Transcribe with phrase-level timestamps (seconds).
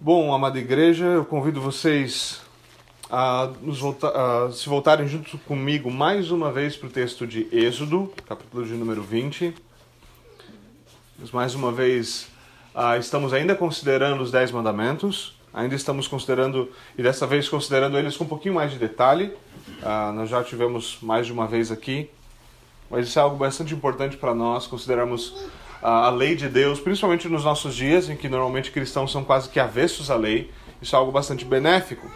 [0.00, 2.40] Bom, amada igreja, eu convido vocês
[3.10, 8.12] a, volta a se voltarem junto comigo mais uma vez para o texto de Êxodo,
[8.24, 9.52] capítulo de número 20.
[11.32, 12.28] Mais uma vez,
[12.76, 18.16] uh, estamos ainda considerando os Dez Mandamentos, ainda estamos considerando, e dessa vez considerando eles
[18.16, 19.34] com um pouquinho mais de detalhe.
[19.82, 22.08] Uh, nós já tivemos mais de uma vez aqui,
[22.88, 25.34] mas isso é algo bastante importante para nós considerarmos
[25.82, 29.60] a lei de Deus, principalmente nos nossos dias, em que normalmente cristãos são quase que
[29.60, 30.50] avessos à lei.
[30.82, 32.10] Isso é algo bastante benéfico.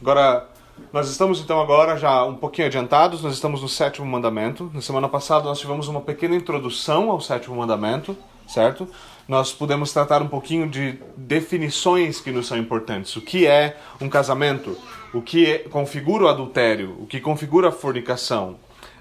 [0.00, 0.48] Agora,
[0.92, 4.70] nós estamos então agora já um pouquinho adiantados, nós estamos no sétimo mandamento.
[4.72, 8.16] Na semana passada nós tivemos uma pequena introdução ao sétimo mandamento,
[8.46, 8.88] certo?
[9.26, 13.14] Nós pudemos tratar um pouquinho de definições que nos são importantes.
[13.16, 14.76] O que é um casamento?
[15.12, 16.96] O que é, configura o adultério?
[16.98, 18.56] O que configura a fornicação?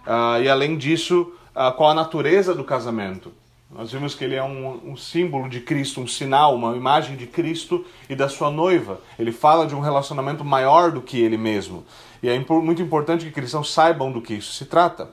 [0.05, 3.31] Uh, e além disso, uh, qual a natureza do casamento?
[3.69, 7.27] Nós vimos que ele é um, um, símbolo de Cristo, um sinal, uma imagem de
[7.27, 9.01] Cristo e da sua noiva.
[9.19, 11.85] Ele fala de um relacionamento maior do que ele mesmo.
[12.23, 15.09] E é muito importante que cristãos saibam do que isso se trata.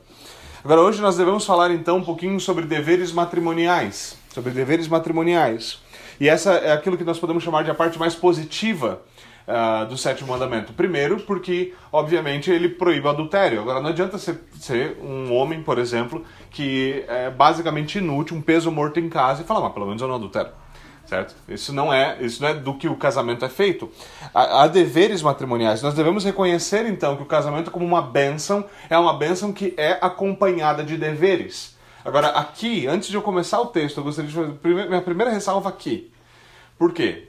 [0.63, 4.17] Agora, hoje nós devemos falar então um pouquinho sobre deveres matrimoniais.
[4.33, 5.81] Sobre deveres matrimoniais.
[6.21, 9.03] E essa é aquilo que nós podemos chamar de a parte mais positiva
[9.49, 10.73] uh, do sétimo mandamento.
[10.73, 13.61] Primeiro, porque, obviamente, ele proíbe o adultério.
[13.61, 18.71] Agora, não adianta ser, ser um homem, por exemplo, que é basicamente inútil, um peso
[18.71, 20.51] morto em casa e falar, mas pelo menos eu não adultero.
[21.07, 21.35] Certo?
[21.47, 23.91] Isso não é, isso não é do que o casamento é feito.
[24.33, 25.83] Há, há deveres matrimoniais.
[25.83, 29.99] Nós devemos reconhecer então que o casamento como uma bênção é uma bênção que é
[30.01, 31.77] acompanhada de deveres.
[32.03, 35.69] Agora, aqui, antes de eu começar o texto, eu gostaria de fazer minha primeira ressalva
[35.69, 36.11] aqui.
[36.79, 37.29] Por quê?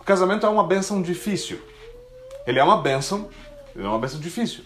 [0.00, 1.60] O casamento é uma benção difícil.
[2.46, 3.28] Ele é uma benção,
[3.76, 4.64] ele é uma benção difícil.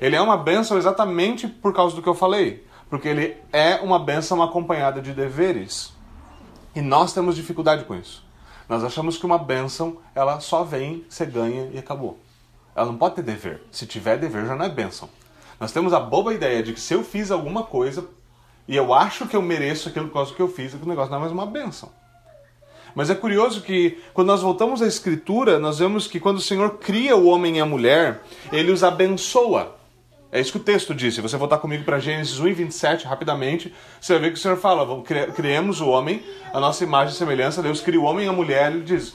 [0.00, 3.98] Ele é uma benção exatamente por causa do que eu falei, porque ele é uma
[3.98, 5.92] benção acompanhada de deveres.
[6.74, 8.24] E nós temos dificuldade com isso.
[8.68, 12.18] Nós achamos que uma benção, ela só vem, você ganha e acabou.
[12.74, 13.62] Ela não pode ter dever.
[13.70, 15.08] Se tiver dever, já não é benção.
[15.60, 18.08] Nós temos a boba ideia de que se eu fiz alguma coisa
[18.66, 21.18] e eu acho que eu mereço aquilo por causa que eu fiz, o negócio não
[21.18, 21.90] é mais uma benção.
[22.94, 26.78] Mas é curioso que quando nós voltamos à Escritura, nós vemos que quando o Senhor
[26.78, 28.22] cria o homem e a mulher,
[28.52, 29.76] ele os abençoa.
[30.30, 31.14] É isso que o texto diz.
[31.14, 34.40] Se você voltar comigo para Gênesis 1 e 27, rapidamente, você vai ver que o
[34.40, 35.02] Senhor fala:
[35.34, 36.22] criemos o homem,
[36.54, 37.62] a nossa imagem e semelhança.
[37.62, 38.72] Deus cria o homem e a mulher.
[38.72, 39.14] Ele diz: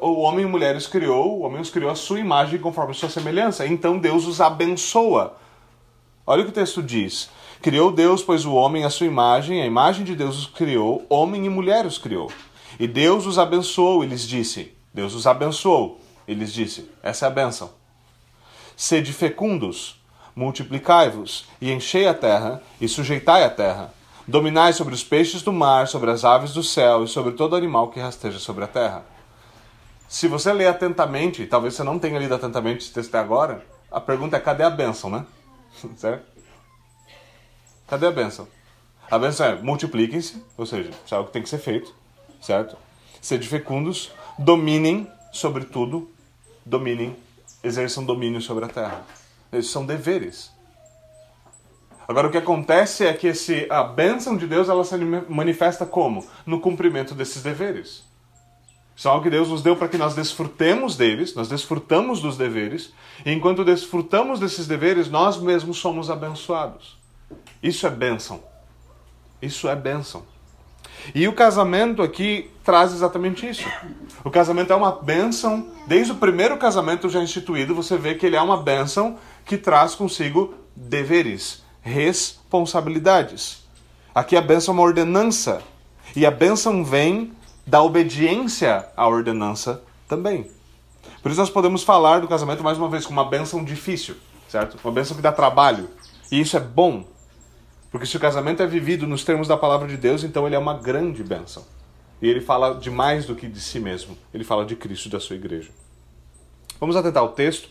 [0.00, 2.92] o homem e a mulher os criou, o homem os criou a sua imagem conforme
[2.92, 3.66] a sua semelhança.
[3.66, 5.36] Então Deus os abençoa.
[6.26, 7.28] Olha o que o texto diz.
[7.60, 11.44] Criou Deus, pois o homem a sua imagem, a imagem de Deus os criou, homem
[11.44, 12.32] e mulher os criou.
[12.80, 17.28] E Deus os abençoou e lhes disse: Deus os abençoou e lhes disse: Essa é
[17.28, 17.70] a bênção.
[18.74, 20.02] Sede fecundos,
[20.34, 23.92] multiplicai-vos e enchei a terra e sujeitai a terra.
[24.26, 27.90] Dominai sobre os peixes do mar, sobre as aves do céu e sobre todo animal
[27.90, 29.04] que rasteja sobre a terra.
[30.08, 34.00] Se você ler atentamente, talvez você não tenha lido atentamente esse texto até agora, a
[34.00, 35.26] pergunta é: cadê a bênção, né?
[35.98, 36.24] certo?
[37.86, 38.48] Cadê a bênção?
[39.10, 41.99] A bênção é multipliquem-se, ou seja, isso é algo que tem que ser feito
[42.40, 42.76] certo?
[43.20, 46.10] Sede fecundos, dominem sobre tudo,
[46.64, 47.16] dominem,
[47.62, 49.04] exerçam domínio sobre a terra.
[49.52, 50.50] Esses são deveres.
[52.08, 54.96] Agora o que acontece é que esse, a bênção de Deus ela se
[55.28, 56.26] manifesta como?
[56.44, 58.02] No cumprimento desses deveres.
[58.96, 62.36] Isso é algo que Deus nos deu para que nós desfrutemos deles, nós desfrutamos dos
[62.36, 62.92] deveres,
[63.24, 66.98] e enquanto desfrutamos desses deveres, nós mesmos somos abençoados.
[67.62, 68.42] Isso é bênção.
[69.40, 70.22] Isso é bênção.
[71.14, 73.66] E o casamento aqui traz exatamente isso.
[74.24, 78.36] O casamento é uma bênção, desde o primeiro casamento já instituído, você vê que ele
[78.36, 83.64] é uma bênção que traz consigo deveres, responsabilidades.
[84.14, 85.62] Aqui a bênção é uma ordenança.
[86.14, 87.32] E a bênção vem
[87.66, 90.50] da obediência à ordenança também.
[91.22, 94.16] Por isso nós podemos falar do casamento mais uma vez como uma bênção difícil,
[94.48, 94.78] certo?
[94.82, 95.88] Uma bênção que dá trabalho.
[96.32, 97.04] E isso é bom,
[97.90, 100.58] porque se o casamento é vivido nos termos da palavra de Deus, então ele é
[100.58, 101.64] uma grande bênção.
[102.22, 104.16] E ele fala de mais do que de si mesmo.
[104.32, 105.70] Ele fala de Cristo e da sua igreja.
[106.78, 107.66] Vamos atentar ao texto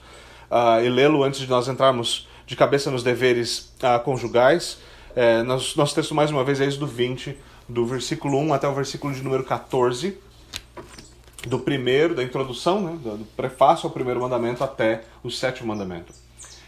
[0.50, 4.80] uh, e lê-lo antes de nós entrarmos de cabeça nos deveres uh, conjugais.
[5.16, 8.74] É, nosso, nosso texto, mais uma vez, é do 20, do versículo 1 até o
[8.74, 10.18] versículo de número 14.
[11.48, 16.12] Do primeiro, da introdução, né, do prefácio ao primeiro mandamento até o sétimo mandamento.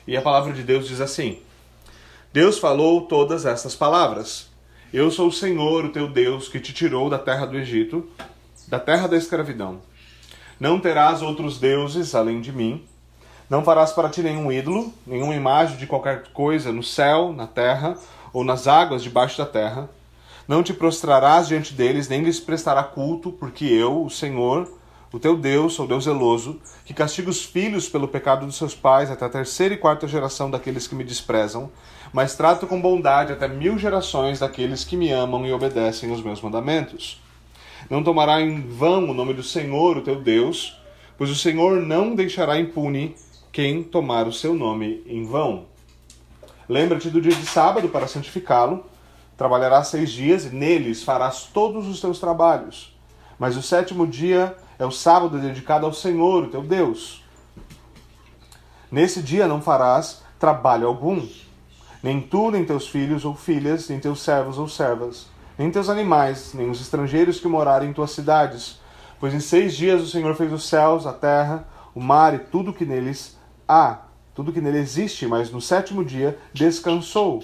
[0.07, 1.39] E a palavra de Deus diz assim.
[2.33, 4.47] Deus falou todas estas palavras:
[4.93, 8.07] Eu sou o Senhor, o teu Deus, que te tirou da terra do Egito,
[8.69, 9.81] da terra da escravidão.
[10.57, 12.85] Não terás outros deuses além de mim.
[13.49, 17.97] Não farás para ti nenhum ídolo, nenhuma imagem de qualquer coisa no céu, na terra
[18.31, 19.89] ou nas águas debaixo da terra.
[20.47, 24.71] Não te prostrarás diante deles, nem lhes prestará culto, porque eu, o Senhor,
[25.11, 29.11] o teu Deus, o Deus zeloso, que castiga os filhos pelo pecado dos seus pais
[29.11, 31.69] até a terceira e quarta geração daqueles que me desprezam,
[32.13, 36.41] mas trato com bondade até mil gerações daqueles que me amam e obedecem os meus
[36.41, 37.21] mandamentos.
[37.89, 40.77] Não tomará em vão o nome do Senhor, o teu Deus,
[41.17, 43.15] pois o Senhor não deixará impune
[43.51, 45.65] quem tomar o seu nome em vão.
[46.67, 48.85] Lembra-te do dia de sábado para santificá-lo.
[49.35, 52.95] Trabalharás seis dias e neles farás todos os teus trabalhos.
[53.37, 57.23] Mas o sétimo dia é o sábado dedicado ao Senhor, o teu Deus.
[58.91, 61.27] Nesse dia não farás trabalho algum,
[62.03, 65.27] nem tu, nem teus filhos ou filhas, nem teus servos ou servas,
[65.57, 68.79] nem teus animais, nem os estrangeiros que morarem em tuas cidades.
[69.19, 72.73] Pois em seis dias o Senhor fez os céus, a terra, o mar e tudo
[72.73, 73.37] que neles
[73.67, 73.99] há,
[74.33, 77.43] tudo que nele existe, mas no sétimo dia descansou.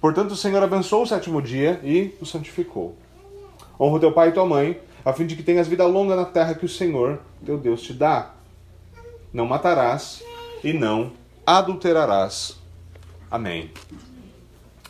[0.00, 2.96] Portanto, o Senhor abençoou o sétimo dia e o santificou.
[3.78, 6.54] Honra teu pai e tua mãe, a fim de que tenhas vida longa na terra
[6.54, 8.32] que o Senhor, teu Deus, te dá.
[9.32, 10.22] Não matarás
[10.64, 11.12] e não
[11.46, 12.61] adulterarás.
[13.32, 13.70] Amém.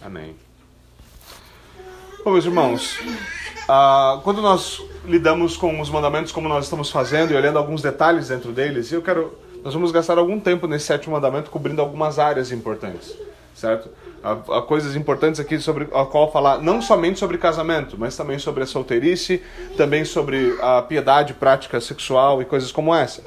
[0.05, 0.35] Amém.
[2.25, 7.37] Bom, meus irmãos, uh, quando nós lidamos com os mandamentos como nós estamos fazendo e
[7.37, 11.51] olhando alguns detalhes dentro deles, eu quero, nós vamos gastar algum tempo nesse sétimo mandamento
[11.51, 13.17] cobrindo algumas áreas importantes,
[13.55, 13.89] certo?
[14.25, 18.65] Há, coisas importantes aqui sobre a qual falar não somente sobre casamento, mas também sobre
[18.65, 19.41] a solteirice,
[19.77, 23.23] também sobre a piedade prática sexual e coisas como essa.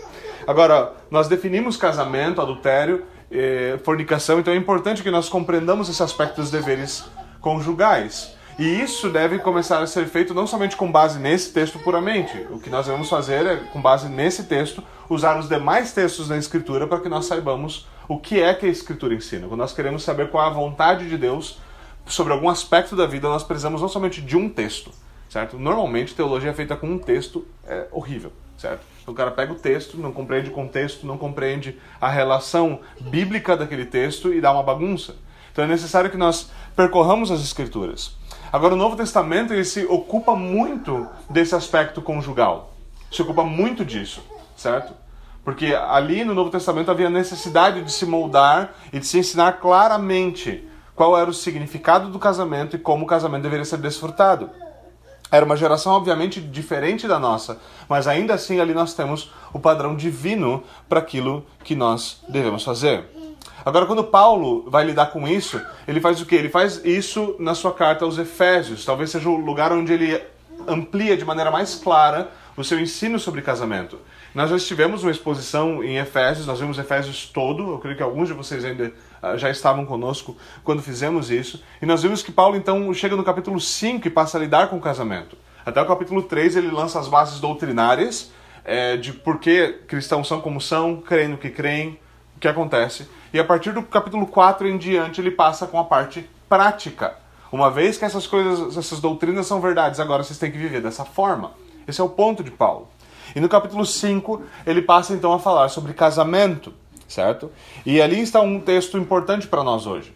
[0.45, 6.41] Agora, nós definimos casamento, adultério, eh, fornicação, então é importante que nós compreendamos esse aspecto
[6.41, 7.05] dos deveres
[7.41, 8.35] conjugais.
[8.57, 12.37] E isso deve começar a ser feito não somente com base nesse texto puramente.
[12.49, 16.37] O que nós devemos fazer é, com base nesse texto, usar os demais textos da
[16.37, 19.47] Escritura para que nós saibamos o que é que a Escritura ensina.
[19.47, 21.59] Quando nós queremos saber qual é a vontade de Deus
[22.05, 24.91] sobre algum aspecto da vida, nós precisamos não somente de um texto,
[25.27, 25.59] certo?
[25.59, 28.94] Normalmente, teologia é feita com um texto é horrível, certo?
[29.07, 33.85] O cara pega o texto, não compreende o contexto, não compreende a relação bíblica daquele
[33.85, 35.15] texto e dá uma bagunça.
[35.51, 38.17] Então, é necessário que nós percorramos as Escrituras.
[38.51, 42.73] Agora, o Novo Testamento ele se ocupa muito desse aspecto conjugal,
[43.11, 44.23] se ocupa muito disso,
[44.55, 44.93] certo?
[45.43, 50.67] Porque ali no Novo Testamento havia necessidade de se moldar e de se ensinar claramente
[50.95, 54.49] qual era o significado do casamento e como o casamento deveria ser desfrutado.
[55.31, 59.95] Era uma geração, obviamente, diferente da nossa, mas ainda assim ali nós temos o padrão
[59.95, 63.05] divino para aquilo que nós devemos fazer.
[63.65, 66.35] Agora, quando Paulo vai lidar com isso, ele faz o quê?
[66.35, 68.85] Ele faz isso na sua carta aos Efésios.
[68.85, 70.21] Talvez seja o lugar onde ele
[70.67, 73.99] amplia de maneira mais clara o seu ensino sobre casamento.
[74.35, 78.27] Nós já tivemos uma exposição em Efésios, nós vimos Efésios todo, eu creio que alguns
[78.27, 78.91] de vocês ainda
[79.23, 83.23] uh, já estavam conosco quando fizemos isso, e nós vimos que Paulo então chega no
[83.23, 85.37] capítulo 5 e passa a lidar com o casamento.
[85.65, 88.29] Até o capítulo 3 ele lança as bases doutrinárias
[88.65, 91.97] é, de por que cristãos são como são, creem no que creem,
[92.35, 93.07] o que acontece.
[93.33, 97.15] E a partir do capítulo 4 em diante ele passa com a parte prática.
[97.53, 101.05] Uma vez que essas coisas, essas doutrinas são verdades, agora vocês têm que viver dessa
[101.05, 101.53] forma.
[101.87, 102.89] Esse é o ponto de Paulo.
[103.35, 106.73] E no capítulo 5, ele passa então a falar sobre casamento,
[107.05, 107.51] certo?
[107.85, 110.15] E ali está um texto importante para nós hoje.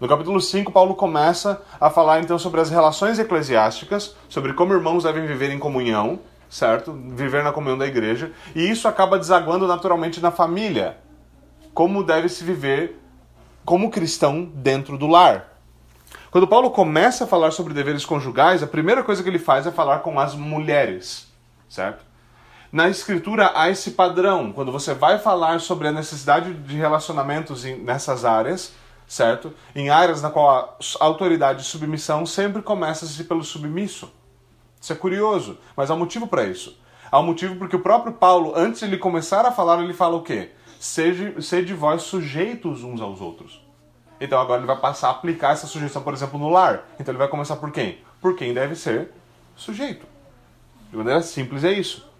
[0.00, 5.04] No capítulo 5, Paulo começa a falar então sobre as relações eclesiásticas, sobre como irmãos
[5.04, 6.18] devem viver em comunhão,
[6.48, 6.92] certo?
[6.92, 8.32] Viver na comunhão da igreja.
[8.54, 10.96] E isso acaba desaguando naturalmente na família.
[11.74, 12.98] Como deve se viver
[13.64, 15.52] como cristão dentro do lar.
[16.30, 19.70] Quando Paulo começa a falar sobre deveres conjugais, a primeira coisa que ele faz é
[19.70, 21.28] falar com as mulheres,
[21.68, 22.13] certo?
[22.74, 24.52] Na escritura há esse padrão.
[24.52, 28.74] Quando você vai falar sobre a necessidade de relacionamentos nessas áreas,
[29.06, 29.54] certo?
[29.76, 34.12] Em áreas na qual a autoridade e submissão sempre começa-se pelo submisso.
[34.80, 36.76] Isso é curioso, mas há um motivo para isso.
[37.12, 40.16] Há um motivo porque o próprio Paulo, antes de ele começar a falar, ele fala
[40.16, 40.50] o quê?
[40.80, 43.64] Sede, sede vós sujeitos uns aos outros.
[44.20, 46.88] Então agora ele vai passar a aplicar essa sujeição, por exemplo, no lar.
[46.98, 48.00] Então ele vai começar por quem?
[48.20, 49.12] Por quem deve ser
[49.54, 50.04] sujeito.
[50.90, 52.12] De maneira simples é isso.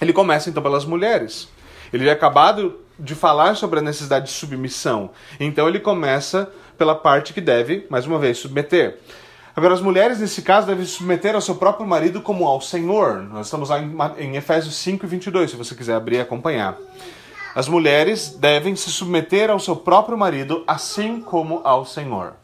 [0.00, 1.48] Ele começa então pelas mulheres.
[1.92, 5.10] Ele é acabado de falar sobre a necessidade de submissão.
[5.38, 8.98] Então ele começa pela parte que deve, mais uma vez, submeter.
[9.54, 13.22] Agora, as mulheres, nesse caso, devem submeter ao seu próprio marido como ao Senhor.
[13.24, 13.80] Nós estamos lá
[14.16, 16.76] em Efésios 5 e 22, se você quiser abrir e acompanhar.
[17.56, 22.34] As mulheres devem se submeter ao seu próprio marido, assim como ao Senhor.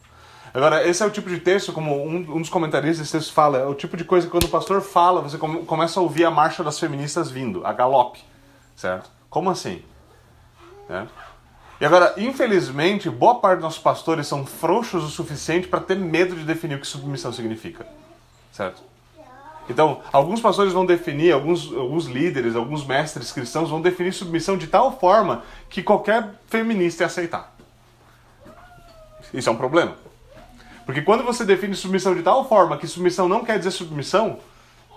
[0.55, 3.57] Agora, esse é o tipo de texto, como um, um dos comentaristas desse texto fala,
[3.57, 6.23] é o tipo de coisa que quando o pastor fala, você come, começa a ouvir
[6.23, 8.23] a marcha das feministas vindo, a galope,
[8.73, 9.11] certo?
[9.29, 9.83] Como assim?
[10.89, 11.05] É.
[11.81, 16.37] E agora, infelizmente, boa parte dos nossos pastores são frouxos o suficiente para ter medo
[16.37, 17.85] de definir o que submissão significa,
[18.53, 18.81] certo?
[19.69, 24.67] Então, alguns pastores vão definir, alguns, alguns líderes, alguns mestres cristãos vão definir submissão de
[24.67, 27.53] tal forma que qualquer feminista ia aceitar.
[29.33, 30.04] Isso é um problema.
[30.85, 34.39] Porque quando você define submissão de tal forma que submissão não quer dizer submissão,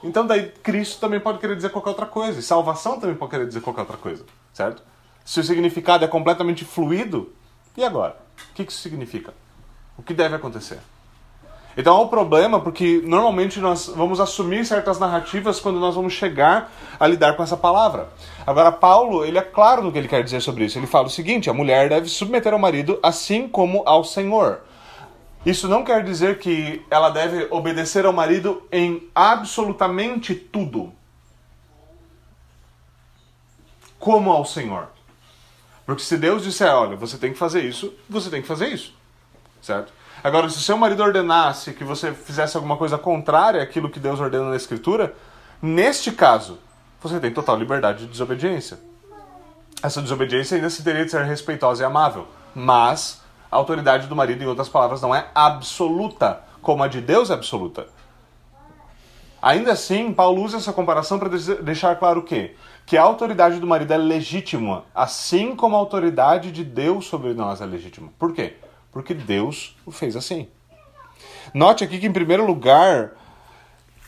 [0.03, 2.39] então daí Cristo também pode querer dizer qualquer outra coisa.
[2.39, 4.25] E salvação também pode querer dizer qualquer outra coisa.
[4.53, 4.83] Certo?
[5.25, 7.33] Se o significado é completamente fluido,
[7.77, 8.17] e agora?
[8.51, 9.33] O que isso significa?
[9.97, 10.79] O que deve acontecer?
[11.77, 16.73] Então há um problema porque normalmente nós vamos assumir certas narrativas quando nós vamos chegar
[16.99, 18.09] a lidar com essa palavra.
[18.45, 20.77] Agora Paulo, ele é claro no que ele quer dizer sobre isso.
[20.77, 24.61] Ele fala o seguinte: a mulher deve submeter ao marido assim como ao Senhor.
[25.47, 30.93] Isso não quer dizer que ela deve obedecer ao marido em absolutamente tudo.
[33.99, 34.89] Como ao Senhor.
[35.87, 38.95] Porque se Deus disser, olha, você tem que fazer isso, você tem que fazer isso.
[39.63, 39.93] Certo?
[40.23, 44.51] Agora, se seu marido ordenasse que você fizesse alguma coisa contrária àquilo que Deus ordena
[44.51, 45.15] na Escritura,
[45.63, 46.59] neste caso,
[47.01, 48.79] você tem total liberdade de desobediência.
[49.83, 54.43] Essa desobediência ainda se teria de ser respeitosa e amável, mas a autoridade do marido,
[54.43, 57.87] em outras palavras, não é absoluta, como a de Deus é absoluta.
[59.41, 61.29] Ainda assim, Paulo usa essa comparação para
[61.63, 62.57] deixar claro o quê?
[62.85, 67.61] Que a autoridade do marido é legítima, assim como a autoridade de Deus sobre nós
[67.61, 68.11] é legítima.
[68.19, 68.57] Por quê?
[68.99, 70.49] porque Deus o fez assim.
[71.55, 73.13] Note aqui que, em primeiro lugar,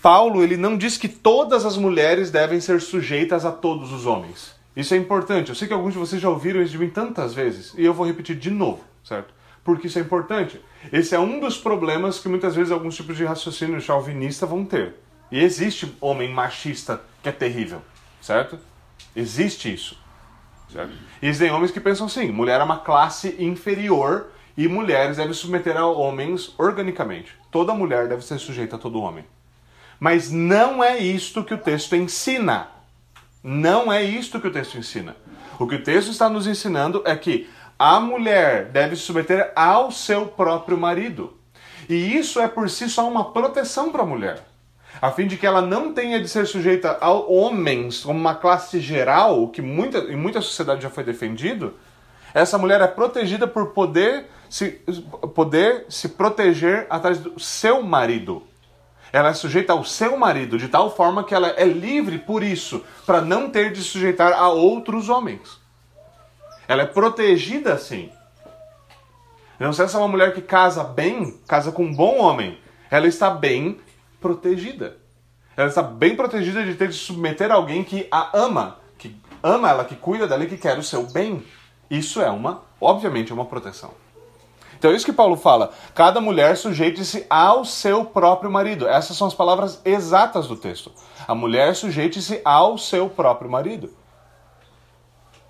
[0.03, 4.55] Paulo ele não diz que todas as mulheres devem ser sujeitas a todos os homens.
[4.75, 5.49] Isso é importante.
[5.49, 7.95] Eu sei que alguns de vocês já ouviram isso de mim tantas vezes e eu
[7.95, 9.35] vou repetir de novo, certo?
[9.63, 10.61] Porque isso é importante.
[10.93, 14.95] Esse é um dos problemas que muitas vezes alguns tipos de raciocínio chauvinista vão ter.
[15.31, 17.83] E existe homem machista que é terrível,
[18.21, 18.59] certo?
[19.15, 19.99] Existe isso.
[20.73, 20.93] Certo?
[21.21, 25.77] E existem homens que pensam assim: mulher é uma classe inferior e mulheres devem submeter
[25.77, 27.33] a homens organicamente.
[27.51, 29.25] Toda mulher deve ser sujeita a todo homem.
[29.99, 32.69] Mas não é isto que o texto ensina.
[33.43, 35.17] Não é isto que o texto ensina.
[35.59, 37.49] O que o texto está nos ensinando é que
[37.81, 41.33] a mulher deve se submeter ao seu próprio marido.
[41.89, 44.45] E isso é por si só uma proteção para a mulher.
[45.01, 48.81] A fim de que ela não tenha de ser sujeita a homens como uma classe
[48.81, 51.73] geral, o que muita, em muita sociedade já foi defendido,
[52.35, 54.73] essa mulher é protegida por poder se,
[55.35, 58.43] poder se proteger atrás do seu marido.
[59.11, 62.85] Ela é sujeita ao seu marido de tal forma que ela é livre por isso,
[63.07, 65.60] para não ter de sujeitar a outros homens.
[66.71, 68.13] Ela é protegida assim.
[69.59, 73.29] Não se é uma mulher que casa bem, casa com um bom homem, ela está
[73.29, 73.81] bem
[74.21, 74.97] protegida.
[75.57, 79.69] Ela está bem protegida de ter de submeter a alguém que a ama, que ama
[79.69, 81.45] ela, que cuida dela e que quer o seu bem.
[81.91, 83.91] Isso é uma, obviamente, é uma proteção.
[84.79, 85.73] Então é isso que Paulo fala.
[85.93, 88.87] Cada mulher sujeite-se ao seu próprio marido.
[88.87, 90.93] Essas são as palavras exatas do texto.
[91.27, 93.99] A mulher sujeite-se ao seu próprio marido.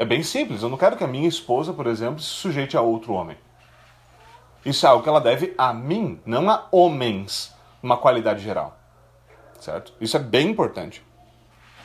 [0.00, 0.62] É bem simples.
[0.62, 3.36] Eu não quero que a minha esposa, por exemplo, se sujeite a outro homem.
[4.64, 8.78] Isso é algo que ela deve a mim, não a homens, uma qualidade geral.
[9.60, 9.92] Certo?
[10.00, 11.04] Isso é bem importante.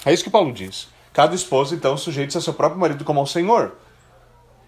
[0.06, 0.88] É isso que Paulo diz.
[1.12, 3.76] Cada esposa, então, sujeite-se ao seu próprio marido como ao Senhor.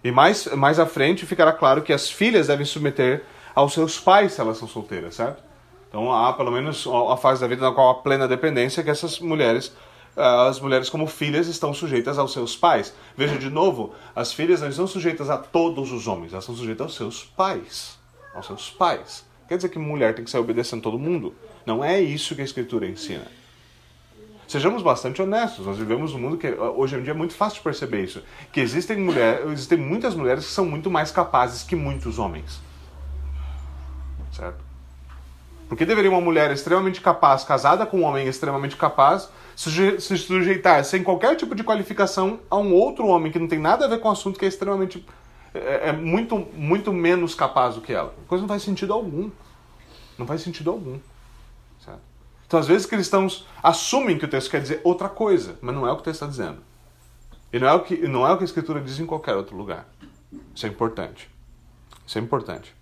[0.04, 3.24] E mais, mais à frente ficará claro que as filhas devem submeter
[3.54, 5.42] aos seus pais se elas são solteiras, certo?
[5.88, 9.18] Então há pelo menos a fase da vida na qual há plena dependência que essas
[9.20, 9.72] mulheres,
[10.18, 12.92] as mulheres como filhas, estão sujeitas aos seus pais.
[13.16, 16.86] Veja de novo, as filhas não estão sujeitas a todos os homens, elas são sujeitas
[16.86, 17.98] aos seus pais.
[18.34, 19.24] Aos seus pais.
[19.48, 21.34] Quer dizer que mulher tem que sair obedecendo todo mundo?
[21.64, 23.26] Não é isso que a Escritura ensina.
[24.46, 27.64] Sejamos bastante honestos, nós vivemos num mundo que hoje em dia é muito fácil de
[27.64, 32.18] perceber isso, que existem mulheres, existem muitas mulheres que são muito mais capazes que muitos
[32.18, 32.58] homens.
[34.32, 34.58] Certo?
[35.68, 40.84] Por que deveria uma mulher extremamente capaz, casada com um homem extremamente capaz, se sujeitar
[40.84, 43.98] sem qualquer tipo de qualificação a um outro homem que não tem nada a ver
[43.98, 45.04] com o assunto que é extremamente
[45.52, 48.14] é, é muito muito menos capaz do que ela?
[48.28, 49.30] Coisa não faz sentido algum.
[50.16, 50.98] Não faz sentido algum.
[52.48, 55.92] Então, às vezes, cristãos assumem que o texto quer dizer outra coisa, mas não é
[55.92, 56.62] o que o texto está dizendo.
[57.52, 59.54] E não é, o que, não é o que a Escritura diz em qualquer outro
[59.54, 59.86] lugar.
[60.54, 61.30] Isso é importante.
[62.06, 62.74] Isso é importante.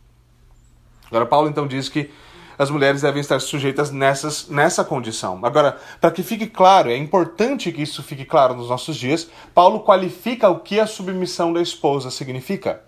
[1.09, 2.13] Agora, Paulo então diz que
[2.59, 5.41] as mulheres devem estar sujeitas nessas, nessa condição.
[5.43, 9.81] Agora, para que fique claro, é importante que isso fique claro nos nossos dias, Paulo
[9.81, 12.83] qualifica o que a submissão da esposa significa.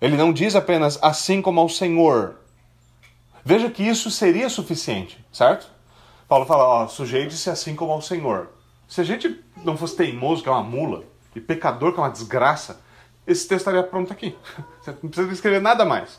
[0.00, 2.36] Ele não diz apenas assim como ao Senhor,
[3.44, 5.70] Veja que isso seria suficiente, certo?
[6.26, 8.48] Paulo fala, ó, sujeite-se assim como ao Senhor.
[8.88, 11.04] Se a gente não fosse teimoso, que é uma mula,
[11.36, 12.80] e pecador, que é uma desgraça,
[13.26, 14.34] esse texto estaria pronto aqui.
[14.80, 16.18] Você não precisa escrever nada mais.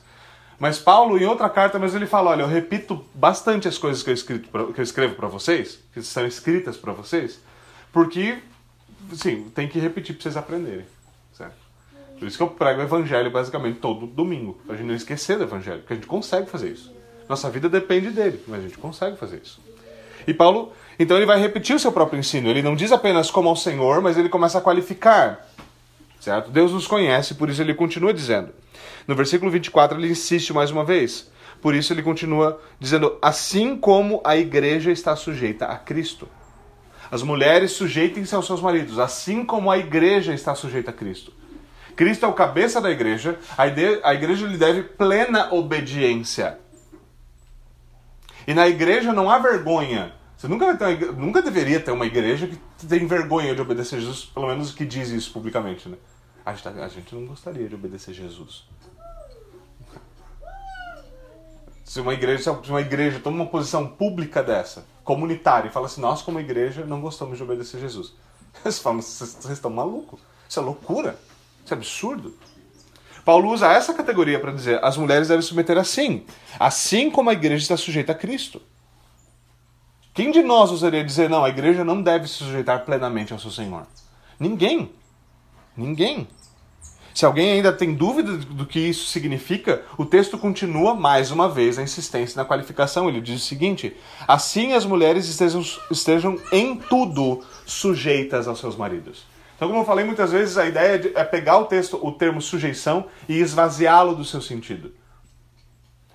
[0.60, 4.10] Mas Paulo, em outra carta, mas ele fala: olha, eu repito bastante as coisas que
[4.10, 7.40] eu, escrito pra, que eu escrevo para vocês, que são escritas para vocês,
[7.92, 8.38] porque,
[9.14, 10.86] sim, tem que repetir para vocês aprenderem.
[11.34, 11.56] Certo?
[12.18, 15.38] Por isso que eu prego o evangelho basicamente todo domingo, para a gente não esquecer
[15.38, 16.94] do evangelho, porque a gente consegue fazer isso.
[17.28, 19.60] Nossa vida depende dele, mas a gente consegue fazer isso.
[20.28, 22.50] E Paulo, então ele vai repetir o seu próprio ensino.
[22.50, 25.46] Ele não diz apenas como ao Senhor, mas ele começa a qualificar.
[26.20, 26.50] Certo?
[26.50, 28.50] Deus nos conhece, por isso ele continua dizendo.
[29.08, 31.32] No versículo 24 ele insiste mais uma vez.
[31.62, 36.28] Por isso ele continua dizendo: assim como a igreja está sujeita a Cristo.
[37.12, 41.32] As mulheres sujeitem-se aos seus maridos, assim como a igreja está sujeita a Cristo.
[41.96, 46.60] Cristo é o cabeça da igreja, a igreja lhe deve plena obediência.
[48.48, 50.14] E na igreja não há vergonha.
[50.36, 54.48] Você nunca, ter, nunca deveria ter uma igreja que tem vergonha de obedecer Jesus, pelo
[54.48, 55.88] menos que diz isso publicamente.
[55.88, 55.98] Né?
[56.46, 58.68] A, gente, a gente não gostaria de obedecer Jesus.
[61.96, 66.02] Se uma igreja, se uma igreja toma uma posição pública dessa, comunitária, e fala assim,
[66.02, 68.14] nós como igreja não gostamos de obedecer Jesus.
[68.62, 70.20] Você fala, vocês estão malucos.
[70.50, 71.18] Isso é loucura.
[71.64, 72.38] Isso é absurdo.
[73.24, 76.26] Paulo usa essa categoria para dizer as mulheres devem submeter assim,
[76.60, 78.62] assim como a igreja está sujeita a Cristo.
[80.14, 83.52] Quem de nós ousaria dizer, não, a igreja não deve se sujeitar plenamente ao seu
[83.52, 83.88] Senhor?
[84.38, 84.92] Ninguém.
[85.78, 86.28] Ninguém.
[87.16, 91.80] Se alguém ainda tem dúvida do que isso significa, o texto continua mais uma vez
[91.80, 93.08] a insistência na qualificação.
[93.08, 93.96] Ele diz o seguinte:
[94.28, 99.26] assim as mulheres estejam, estejam em tudo sujeitas aos seus maridos.
[99.56, 103.06] Então, como eu falei muitas vezes, a ideia é pegar o texto, o termo sujeição,
[103.30, 104.94] e esvaziá-lo do seu sentido.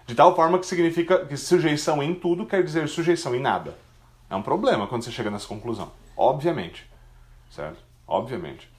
[0.06, 3.74] De tal forma que significa que sujeição em tudo quer dizer sujeição em nada.
[4.28, 5.92] É um problema quando você chega nessa conclusão.
[6.14, 6.86] Obviamente.
[7.50, 7.78] Certo?
[8.06, 8.69] Obviamente.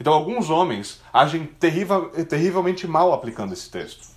[0.00, 4.08] Então, alguns homens agem terrível, terrivelmente mal aplicando esse texto.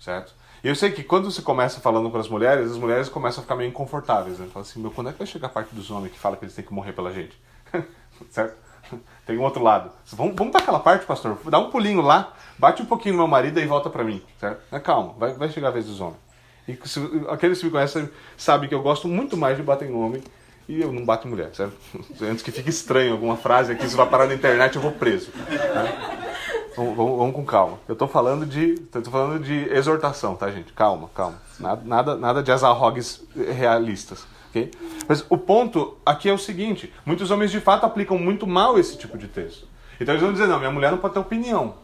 [0.00, 0.34] Certo?
[0.62, 3.42] E eu sei que quando você começa falando com as mulheres, as mulheres começam a
[3.42, 4.38] ficar meio inconfortáveis.
[4.38, 4.46] Né?
[4.46, 6.44] Falam assim, meu, quando é que vai chegar a parte dos homens que fala que
[6.44, 7.38] eles têm que morrer pela gente?
[8.30, 8.56] certo?
[9.26, 9.90] Tem um outro lado.
[10.12, 11.38] Vamos, vamos para aquela parte, pastor.
[11.50, 14.22] Dá um pulinho lá, bate um pouquinho no meu marido e volta para mim.
[14.40, 14.80] Certo?
[14.80, 16.18] Calma, vai, vai chegar a vez dos homens.
[16.66, 19.94] E se, aqueles que me conhecem sabem que eu gosto muito mais de bater em
[19.94, 20.22] homem
[20.68, 21.74] e eu não bato em mulher, certo?
[22.22, 25.30] Antes que fique estranho alguma frase aqui, se vai parar na internet eu vou preso.
[25.48, 26.24] Né?
[26.76, 27.78] Vamos, vamos, vamos, com calma.
[27.86, 28.74] Eu tô falando de.
[28.74, 30.72] tô falando de exortação, tá, gente?
[30.72, 31.40] Calma, calma.
[31.60, 33.22] Nada, nada, nada de azarrogues
[33.56, 34.26] realistas.
[34.50, 34.70] Okay?
[35.08, 38.98] Mas o ponto aqui é o seguinte: muitos homens de fato aplicam muito mal esse
[38.98, 39.68] tipo de texto.
[40.00, 41.74] Então eles vão dizer: não, minha mulher não pode ter opinião.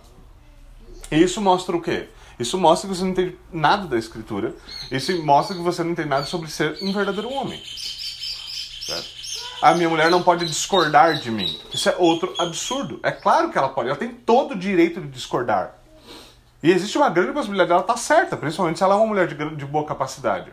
[1.10, 2.08] E isso mostra o quê?
[2.38, 4.54] Isso mostra que você não entende nada da escritura.
[4.90, 7.60] Isso mostra que você não entende nada sobre ser um verdadeiro homem.
[8.90, 9.20] Certo?
[9.62, 11.60] A minha mulher não pode discordar de mim.
[11.72, 12.98] Isso é outro absurdo.
[13.02, 13.88] É claro que ela pode.
[13.88, 15.74] Ela tem todo o direito de discordar.
[16.62, 19.56] E existe uma grande possibilidade dela estar certa, principalmente se ela é uma mulher de,
[19.56, 20.52] de boa capacidade.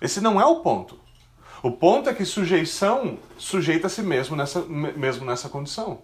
[0.00, 0.98] Esse não é o ponto.
[1.62, 6.02] O ponto é que sujeição sujeita a si mesmo nessa, mesmo nessa condição.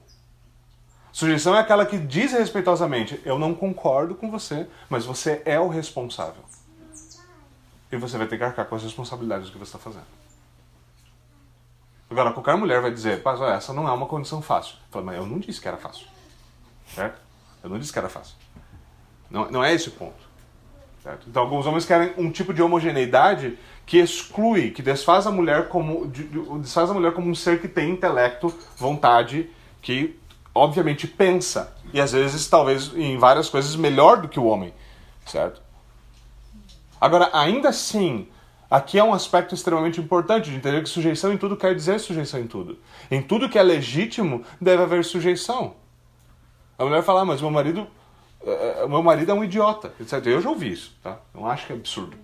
[1.13, 5.69] Sujeição é aquela que diz respeitosamente: eu não concordo com você, mas você é o
[5.69, 6.43] responsável.
[7.95, 10.07] E você vai ter que arcar com as responsabilidades do que você está fazendo.
[12.11, 14.75] Agora, qualquer mulher vai dizer: mas essa não é uma condição fácil.
[14.91, 16.09] Falo, mas eu não disse que era fácil.
[16.93, 17.21] Certo?
[17.63, 18.35] Eu não disse que era fácil.
[19.31, 20.25] Não, não é esse o ponto.
[21.05, 21.29] Certo?
[21.29, 26.07] Então, alguns homens querem um tipo de homogeneidade que exclui, que desfaz a mulher como
[26.61, 29.49] desfaz a mulher como um ser que tem intelecto, vontade,
[29.81, 30.19] que
[30.53, 34.75] obviamente pensa e às vezes talvez em várias coisas melhor do que o homem,
[35.27, 35.64] certo?
[37.05, 38.27] Agora, ainda assim,
[38.71, 42.41] aqui é um aspecto extremamente importante de entender que sujeição em tudo quer dizer sujeição
[42.41, 42.79] em tudo.
[43.11, 45.75] Em tudo que é legítimo deve haver sujeição.
[46.79, 47.87] A mulher fala, ah, mas meu marido,
[48.41, 50.25] uh, meu marido é um idiota, etc.
[50.25, 51.19] Eu já ouvi isso, tá?
[51.35, 52.17] Não acho que é absurdo.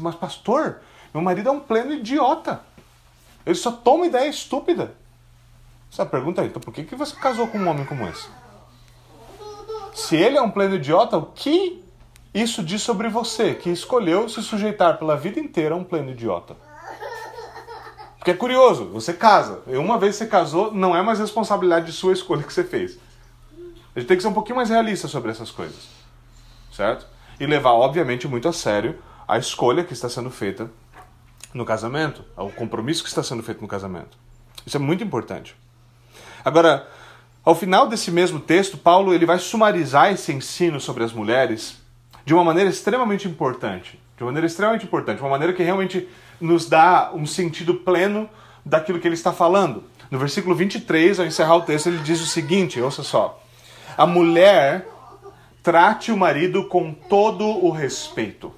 [0.00, 0.80] Mas pastor,
[1.14, 2.60] meu marido é um pleno idiota.
[3.46, 4.96] Ele só toma ideia estúpida.
[5.92, 8.26] Essa pergunta aí, então por que, que você casou com um homem como esse?
[9.94, 11.83] Se ele é um pleno idiota, o que
[12.34, 16.56] isso diz sobre você, que escolheu se sujeitar pela vida inteira a um pleno idiota?
[18.18, 22.12] Porque é curioso, você casa, uma vez você casou, não é mais responsabilidade de sua
[22.12, 22.98] escolha que você fez.
[23.94, 25.86] A gente tem que ser um pouquinho mais realista sobre essas coisas,
[26.72, 27.06] certo?
[27.38, 30.70] E levar, obviamente, muito a sério a escolha que está sendo feita
[31.52, 34.18] no casamento, o compromisso que está sendo feito no casamento.
[34.66, 35.54] Isso é muito importante.
[36.44, 36.88] Agora,
[37.44, 41.83] ao final desse mesmo texto, Paulo ele vai sumarizar esse ensino sobre as mulheres
[42.24, 46.08] de uma maneira extremamente importante, de uma maneira extremamente importante, uma maneira que realmente
[46.40, 48.28] nos dá um sentido pleno
[48.64, 49.84] daquilo que ele está falando.
[50.10, 53.42] No versículo 23, ao encerrar o texto, ele diz o seguinte: ouça só.
[53.96, 54.86] A mulher
[55.62, 58.52] trate o marido com todo o respeito.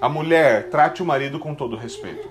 [0.00, 2.30] A mulher, trate o marido com todo o respeito.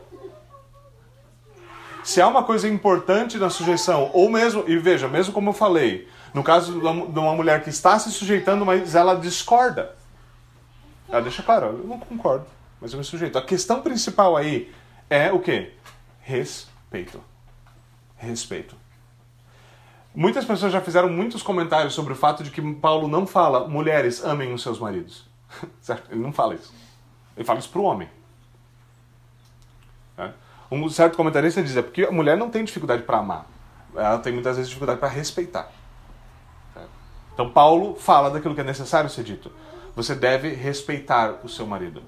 [2.04, 6.08] Se há uma coisa importante na sujeição, ou mesmo, e veja, mesmo como eu falei,
[6.36, 9.96] no caso de uma mulher que está se sujeitando, mas ela discorda.
[11.08, 12.46] Ela deixa claro, eu não concordo,
[12.82, 13.38] mas eu me sujeito.
[13.38, 14.70] A questão principal aí
[15.10, 15.72] é o quê?
[16.20, 17.24] Respeito.
[18.18, 18.76] Respeito.
[20.14, 24.22] Muitas pessoas já fizeram muitos comentários sobre o fato de que Paulo não fala mulheres
[24.22, 25.26] amem os seus maridos.
[25.80, 26.12] Certo?
[26.12, 26.74] Ele não fala isso.
[27.38, 28.10] Ele fala isso para o homem.
[30.18, 30.32] É.
[30.70, 33.46] Um certo comentarista diz é porque a mulher não tem dificuldade para amar.
[33.96, 35.72] Ela tem muitas vezes dificuldade para respeitar.
[37.36, 39.52] Então Paulo fala daquilo que é necessário ser dito.
[39.94, 42.02] Você deve respeitar o seu marido.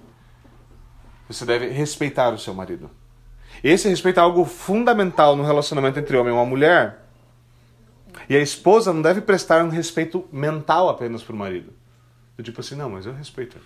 [1.28, 2.90] Você deve respeitar o seu marido.
[3.62, 7.04] Esse respeito é algo fundamental no relacionamento entre homem e uma mulher.
[8.30, 11.74] E a esposa não deve prestar um respeito mental apenas para o marido.
[12.38, 13.58] Do tipo assim, não, mas eu respeito.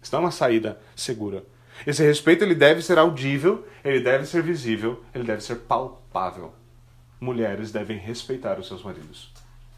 [0.00, 1.44] Isso não é uma saída segura.
[1.84, 6.54] Esse respeito ele deve ser audível, ele deve ser visível, ele deve ser palpável.
[7.20, 9.33] Mulheres devem respeitar os seus maridos.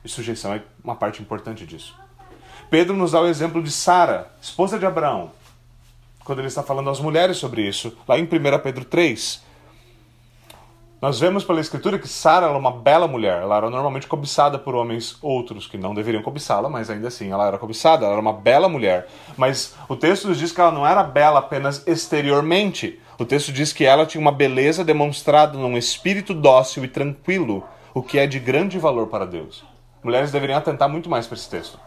[0.06, 1.92] E sujeição é uma parte importante disso.
[2.70, 5.32] Pedro nos dá o exemplo de Sara, esposa de Abraão,
[6.24, 8.28] quando ele está falando às mulheres sobre isso, lá em 1
[8.62, 9.42] Pedro 3.
[11.02, 13.42] Nós vemos pela escritura que Sara era uma bela mulher.
[13.42, 17.48] Ela era normalmente cobiçada por homens outros que não deveriam cobiçá-la, mas ainda assim ela
[17.48, 18.04] era cobiçada.
[18.04, 19.08] Ela era uma bela mulher.
[19.36, 23.00] Mas o texto nos diz que ela não era bela apenas exteriormente.
[23.18, 28.02] O texto diz que ela tinha uma beleza demonstrada num espírito dócil e tranquilo, o
[28.02, 29.75] que é de grande valor para Deus.
[30.06, 31.80] Mulheres deveriam atentar muito mais para esse texto.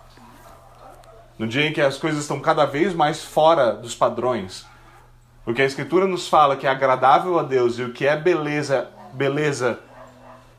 [1.37, 4.65] No dia em que as coisas estão cada vez mais fora dos padrões,
[5.45, 8.17] o que a Escritura nos fala que é agradável a Deus e o que é
[8.17, 9.79] beleza beleza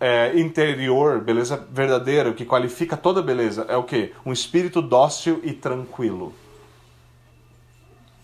[0.00, 4.14] é, interior, beleza verdadeira, o que qualifica toda beleza é o que?
[4.24, 6.32] Um espírito dócil e tranquilo.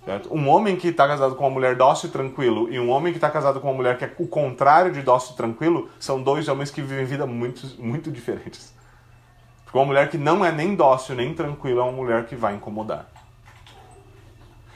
[0.07, 0.35] Certo?
[0.35, 3.19] Um homem que está casado com uma mulher dócil e tranquilo e um homem que
[3.19, 6.49] está casado com uma mulher que é o contrário de dócil e tranquilo são dois
[6.49, 8.75] homens que vivem vida muito, muito diferentes.
[9.77, 13.07] Uma mulher que não é nem dócil nem tranquila é uma mulher que vai incomodar.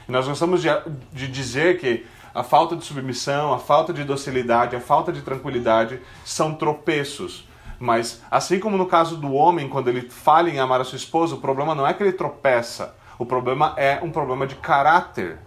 [0.07, 0.69] E nós gostamos de,
[1.11, 5.99] de dizer que a falta de submissão, a falta de docilidade, a falta de tranquilidade
[6.23, 7.47] são tropeços.
[7.79, 11.33] Mas, assim como no caso do homem, quando ele falha em amar a sua esposa,
[11.33, 15.39] o problema não é que ele tropeça, o problema é um problema de caráter.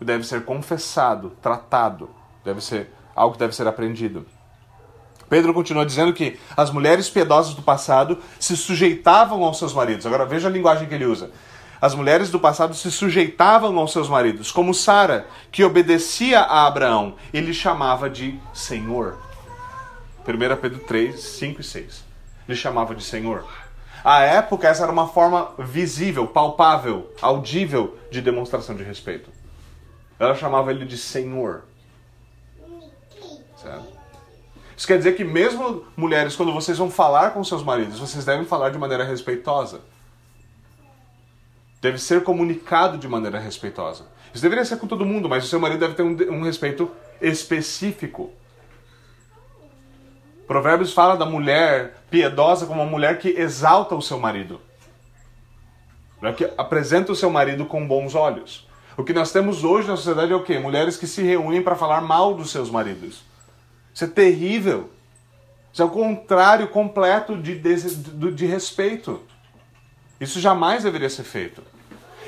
[0.00, 2.08] Deve ser confessado, tratado,
[2.44, 4.24] deve ser algo que deve ser aprendido.
[5.30, 10.04] Pedro continua dizendo que as mulheres piedosas do passado se sujeitavam aos seus maridos.
[10.04, 11.30] Agora veja a linguagem que ele usa.
[11.80, 17.14] As mulheres do passado se sujeitavam aos seus maridos, como Sara, que obedecia a Abraão
[17.32, 19.18] e lhe chamava de Senhor.
[20.26, 22.04] 1 Pedro 3, 5 e 6.
[22.48, 23.46] Lhe chamava de Senhor.
[24.04, 29.30] À época, essa era uma forma visível, palpável, audível de demonstração de respeito.
[30.18, 31.62] Ela chamava ele de Senhor.
[33.56, 33.99] Certo?
[34.80, 38.46] Isso quer dizer que, mesmo mulheres, quando vocês vão falar com seus maridos, vocês devem
[38.46, 39.82] falar de maneira respeitosa
[41.80, 44.04] deve ser comunicado de maneira respeitosa.
[44.32, 46.90] Isso deveria ser com todo mundo, mas o seu marido deve ter um, um respeito
[47.20, 48.30] específico.
[50.46, 54.60] Provérbios fala da mulher piedosa como uma mulher que exalta o seu marido,
[56.36, 58.68] que apresenta o seu marido com bons olhos.
[58.96, 60.58] O que nós temos hoje na sociedade é o quê?
[60.58, 63.29] Mulheres que se reúnem para falar mal dos seus maridos.
[64.00, 64.88] Isso é terrível.
[65.70, 69.20] Isso é o contrário completo de, de, de respeito.
[70.18, 71.62] Isso jamais deveria ser feito.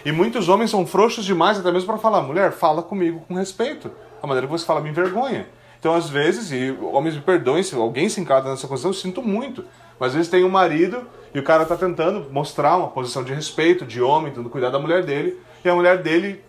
[0.05, 3.91] E muitos homens são frouxos demais até mesmo para falar, mulher, fala comigo com respeito.
[4.23, 5.47] A maneira que você fala me envergonha.
[5.81, 9.23] Então, às vezes, e homens me perdoem se alguém se encara nessa posição, eu sinto
[9.23, 9.65] muito.
[9.99, 13.33] Mas às vezes tem um marido e o cara está tentando mostrar uma posição de
[13.33, 16.45] respeito, de homem, tentando cuidar da mulher dele, e a mulher dele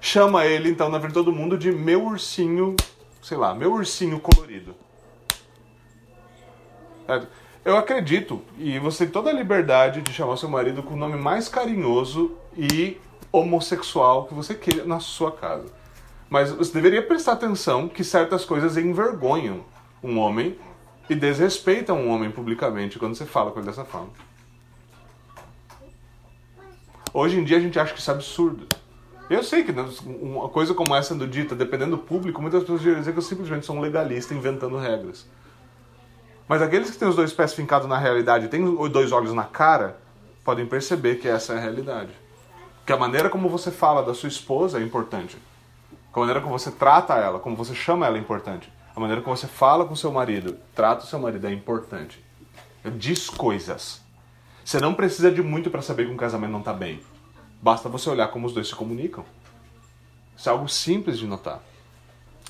[0.00, 2.74] chama ele, então, na frente de todo mundo, de meu ursinho,
[3.22, 4.74] sei lá, meu ursinho colorido.
[7.08, 7.22] É,
[7.64, 11.16] eu acredito, e você tem toda a liberdade de chamar seu marido com o nome
[11.16, 15.66] mais carinhoso e homossexual que você queira na sua casa.
[16.28, 19.64] Mas você deveria prestar atenção que certas coisas envergonham
[20.02, 20.58] um homem
[21.08, 24.10] e desrespeitam um homem publicamente quando você fala com ele dessa forma.
[27.14, 28.66] Hoje em dia a gente acha que isso é absurdo.
[29.30, 29.72] Eu sei que
[30.04, 33.64] uma coisa como essa sendo dita, dependendo do público, muitas pessoas dizem que eu simplesmente
[33.64, 35.26] sou um legalista inventando regras.
[36.48, 39.44] Mas aqueles que têm os dois pés fincados na realidade têm os dois olhos na
[39.44, 39.96] cara,
[40.44, 42.10] podem perceber que essa é a realidade.
[42.84, 45.38] Que a maneira como você fala da sua esposa é importante.
[46.12, 48.70] A maneira como você trata ela, como você chama ela é importante.
[48.94, 52.22] A maneira como você fala com seu marido, trata o seu marido é importante.
[52.96, 54.02] Diz coisas.
[54.64, 57.00] Você não precisa de muito para saber que um casamento não está bem.
[57.62, 59.24] Basta você olhar como os dois se comunicam.
[60.36, 61.60] Isso é algo simples de notar.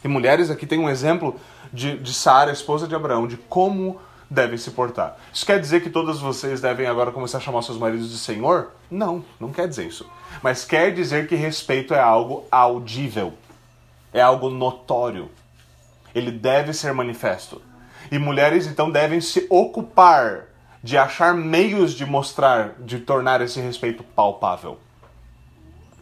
[0.03, 1.39] E mulheres aqui tem um exemplo
[1.71, 5.19] de, de Sara, esposa de Abraão, de como devem se portar.
[5.33, 8.73] Isso quer dizer que todas vocês devem agora começar a chamar seus maridos de Senhor?
[8.91, 10.11] Não, não quer dizer isso.
[10.43, 13.35] Mas quer dizer que respeito é algo audível,
[14.13, 15.31] é algo notório.
[16.15, 17.61] Ele deve ser manifesto.
[18.11, 20.47] E mulheres então devem se ocupar
[20.83, 24.79] de achar meios de mostrar, de tornar esse respeito palpável.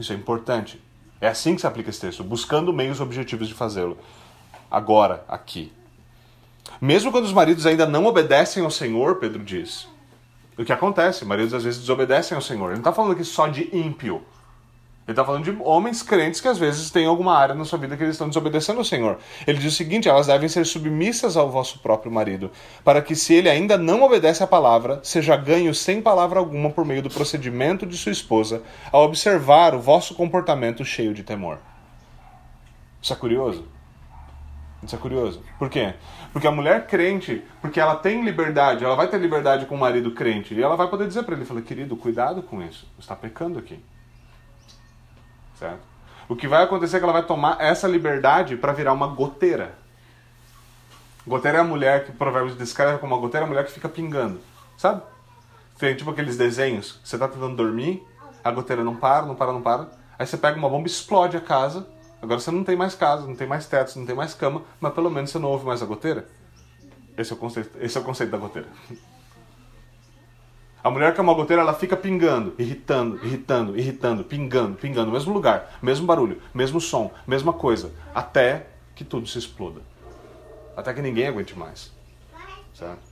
[0.00, 0.82] Isso é importante.
[1.20, 3.98] É assim que se aplica esse texto, buscando meios objetivos de fazê-lo.
[4.70, 5.70] Agora, aqui.
[6.80, 9.86] Mesmo quando os maridos ainda não obedecem ao Senhor, Pedro diz.
[10.56, 11.26] O que acontece?
[11.26, 12.66] Maridos às vezes desobedecem ao Senhor.
[12.66, 14.22] Ele não está falando aqui só de ímpio.
[15.06, 17.96] Ele está falando de homens crentes que às vezes têm alguma área na sua vida
[17.96, 19.18] que eles estão desobedecendo ao Senhor.
[19.44, 22.50] Ele diz o seguinte: elas devem ser submissas ao vosso próprio marido,
[22.84, 26.84] para que, se ele ainda não obedece à palavra, seja ganho sem palavra alguma por
[26.84, 31.58] meio do procedimento de sua esposa, ao observar o vosso comportamento cheio de temor.
[33.02, 33.66] Isso é curioso?
[34.82, 35.42] Isso é curioso.
[35.58, 35.94] Por quê?
[36.32, 40.12] Porque a mulher crente, porque ela tem liberdade, ela vai ter liberdade com o marido
[40.12, 43.16] crente, e ela vai poder dizer para ele, fala, querido, cuidado com isso, você está
[43.16, 43.80] pecando aqui.
[45.60, 45.80] Certo?
[46.28, 49.74] O que vai acontecer é que ela vai tomar essa liberdade para virar uma goteira.
[51.24, 53.88] Goteira é a mulher que Provérbios descreve como uma goteira, é a mulher que fica
[53.88, 54.40] pingando.
[54.76, 55.02] Sabe?
[55.78, 58.02] Tem tipo aqueles desenhos, você está tentando dormir,
[58.42, 59.88] a goteira não para, não para, não para.
[60.18, 61.86] Aí você pega uma bomba e explode a casa
[62.22, 64.92] Agora você não tem mais casa, não tem mais teto, não tem mais cama, mas
[64.92, 66.28] pelo menos você não ouve mais a goteira.
[67.16, 68.68] Esse é o conceito, esse é o conceito da goteira.
[70.82, 75.32] A mulher que é uma goteira, ela fica pingando, irritando, irritando, irritando, pingando, pingando, mesmo
[75.32, 79.82] lugar, mesmo barulho, mesmo som, mesma coisa, até que tudo se exploda.
[80.74, 81.92] Até que ninguém aguente mais.
[82.72, 83.10] Certo?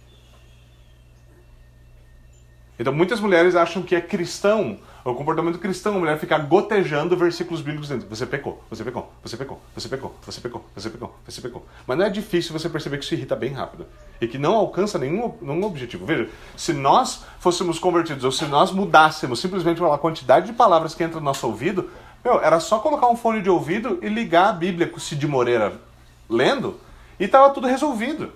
[2.79, 7.61] Então muitas mulheres acham que é cristão o comportamento cristão, a mulher ficar gotejando versículos
[7.61, 8.09] bíblicos dentro.
[8.09, 11.67] Você pecou, você pecou, você pecou, você pecou, você pecou, você pecou, você pecou.
[11.87, 13.87] Mas não é difícil você perceber que isso irrita bem rápido.
[14.21, 16.05] E que não alcança nenhum, nenhum objetivo.
[16.05, 21.03] Veja, se nós fôssemos convertidos, ou se nós mudássemos simplesmente pela quantidade de palavras que
[21.03, 21.91] entra no nosso ouvido,
[22.25, 25.27] meu, era só colocar um fone de ouvido e ligar a Bíblia com o Cid
[25.27, 25.89] Moreira
[26.29, 26.79] lendo,
[27.19, 28.33] e estava tudo resolvido.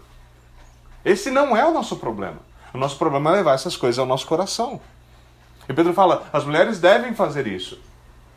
[1.05, 2.38] Esse não é o nosso problema.
[2.72, 4.81] O nosso problema é levar essas coisas ao nosso coração.
[5.68, 7.81] E Pedro fala: as mulheres devem fazer isso.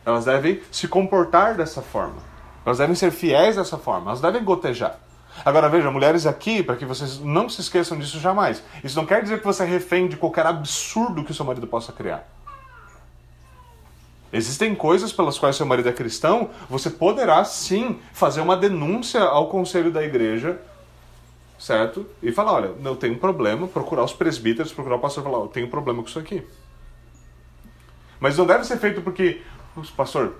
[0.05, 2.21] Elas devem se comportar dessa forma.
[2.65, 4.11] Elas devem ser fiéis dessa forma.
[4.11, 4.99] Elas devem gotejar.
[5.43, 8.63] Agora veja, mulheres aqui, para que vocês não se esqueçam disso jamais.
[8.83, 11.67] Isso não quer dizer que você é refém de qualquer absurdo que o seu marido
[11.67, 12.25] possa criar.
[14.31, 19.47] Existem coisas pelas quais seu marido é cristão, você poderá sim fazer uma denúncia ao
[19.47, 20.59] conselho da igreja,
[21.59, 22.05] certo?
[22.21, 25.43] E falar: olha, eu tenho um problema, procurar os presbíteros, procurar o pastor e falar:
[25.43, 26.45] eu tenho um problema com isso aqui.
[28.19, 29.41] Mas não deve ser feito porque,
[29.95, 30.35] pastor,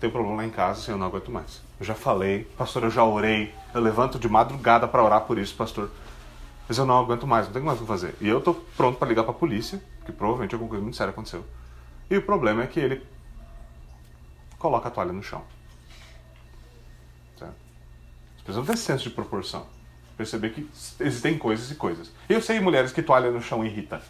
[0.00, 1.62] tem problema lá em casa, assim, eu não aguento mais.
[1.78, 5.54] Eu já falei, pastor, eu já orei, eu levanto de madrugada para orar por isso,
[5.54, 5.90] pastor.
[6.68, 8.14] Mas eu não aguento mais, não tenho mais o que fazer.
[8.20, 11.10] E eu tô pronto para ligar para a polícia, que provavelmente alguma coisa muito séria
[11.10, 11.44] aconteceu.
[12.10, 13.02] E o problema é que ele
[14.58, 15.42] coloca a toalha no chão.
[17.38, 17.54] Certo?
[18.36, 19.66] As pessoas têm senso de proporção.
[20.16, 20.68] Perceber que
[21.00, 22.12] existem coisas e coisas.
[22.28, 24.00] E eu sei mulheres que toalha no chão irrita,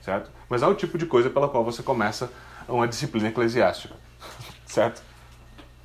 [0.00, 0.30] certo?
[0.48, 2.30] Mas é o tipo de coisa pela qual você começa
[2.68, 3.94] uma disciplina eclesiástica,
[4.66, 5.02] certo?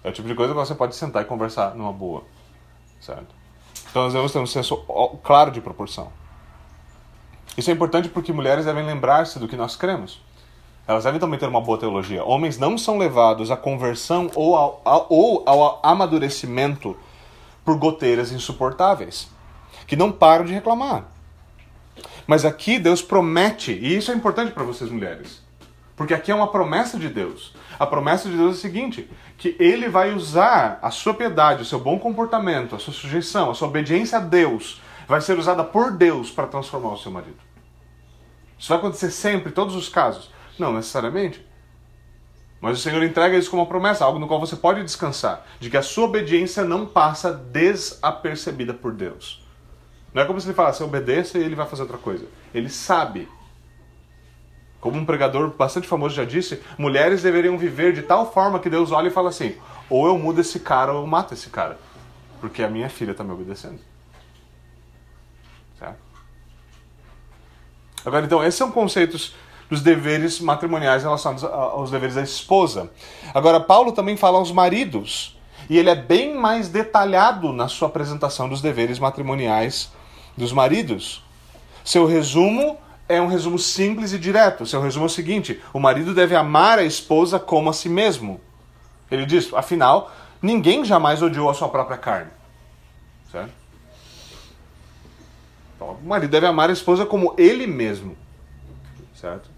[0.03, 2.23] É o tipo de coisa que você pode sentar e conversar numa boa,
[2.99, 3.33] certo?
[3.89, 4.77] Então nós devemos ter um senso
[5.23, 6.11] claro de proporção.
[7.55, 10.19] Isso é importante porque mulheres devem lembrar-se do que nós cremos.
[10.87, 12.25] Elas devem também ter uma boa teologia.
[12.25, 16.97] Homens não são levados à conversão ou ao, ou ao amadurecimento
[17.63, 19.29] por goteiras insuportáveis,
[19.85, 21.05] que não param de reclamar.
[22.25, 25.42] Mas aqui Deus promete, e isso é importante para vocês mulheres.
[25.95, 27.53] Porque aqui é uma promessa de Deus.
[27.77, 31.65] A promessa de Deus é a seguinte: que Ele vai usar a sua piedade, o
[31.65, 35.91] seu bom comportamento, a sua sujeição, a sua obediência a Deus, vai ser usada por
[35.91, 37.37] Deus para transformar o seu marido.
[38.57, 40.31] Isso vai acontecer sempre, em todos os casos?
[40.57, 41.45] Não necessariamente.
[42.61, 45.69] Mas o Senhor entrega isso como uma promessa, algo no qual você pode descansar, de
[45.69, 49.45] que a sua obediência não passa desapercebida por Deus.
[50.13, 52.25] Não é como se ele falasse, obedeça e ele vai fazer outra coisa.
[52.53, 53.27] Ele sabe
[54.83, 58.91] como um pregador bastante famoso já disse, mulheres deveriam viver de tal forma que Deus
[58.91, 59.55] olha e fala assim:
[59.89, 61.79] ou eu mudo esse cara ou eu mato esse cara,
[62.41, 63.79] porque a minha filha está me obedecendo.
[65.79, 65.95] Certo?
[68.05, 69.33] Agora, então, esses são conceitos
[69.69, 72.91] dos deveres matrimoniais relacionados aos deveres da esposa.
[73.33, 78.49] Agora, Paulo também fala aos maridos, e ele é bem mais detalhado na sua apresentação
[78.49, 79.93] dos deveres matrimoniais
[80.35, 81.23] dos maridos.
[81.85, 84.65] Seu resumo é um resumo simples e direto.
[84.65, 88.39] Seu resumo é o seguinte: o marido deve amar a esposa como a si mesmo.
[89.11, 90.11] Ele diz, afinal,
[90.41, 92.31] ninguém jamais odiou a sua própria carne.
[93.31, 93.51] Certo?
[95.75, 98.17] Então, o marido deve amar a esposa como ele mesmo.
[99.13, 99.51] Certo?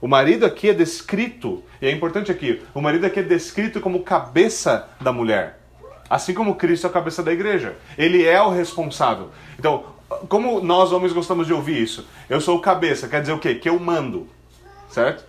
[0.00, 4.02] O marido aqui é descrito, e é importante aqui, o marido aqui é descrito como
[4.02, 5.60] cabeça da mulher.
[6.10, 7.76] Assim como Cristo é a cabeça da igreja.
[7.96, 9.30] Ele é o responsável.
[9.58, 9.93] Então,
[10.28, 12.06] como nós homens gostamos de ouvir isso?
[12.28, 13.54] Eu sou o cabeça, quer dizer o quê?
[13.54, 14.28] Que eu mando.
[14.88, 15.24] Certo?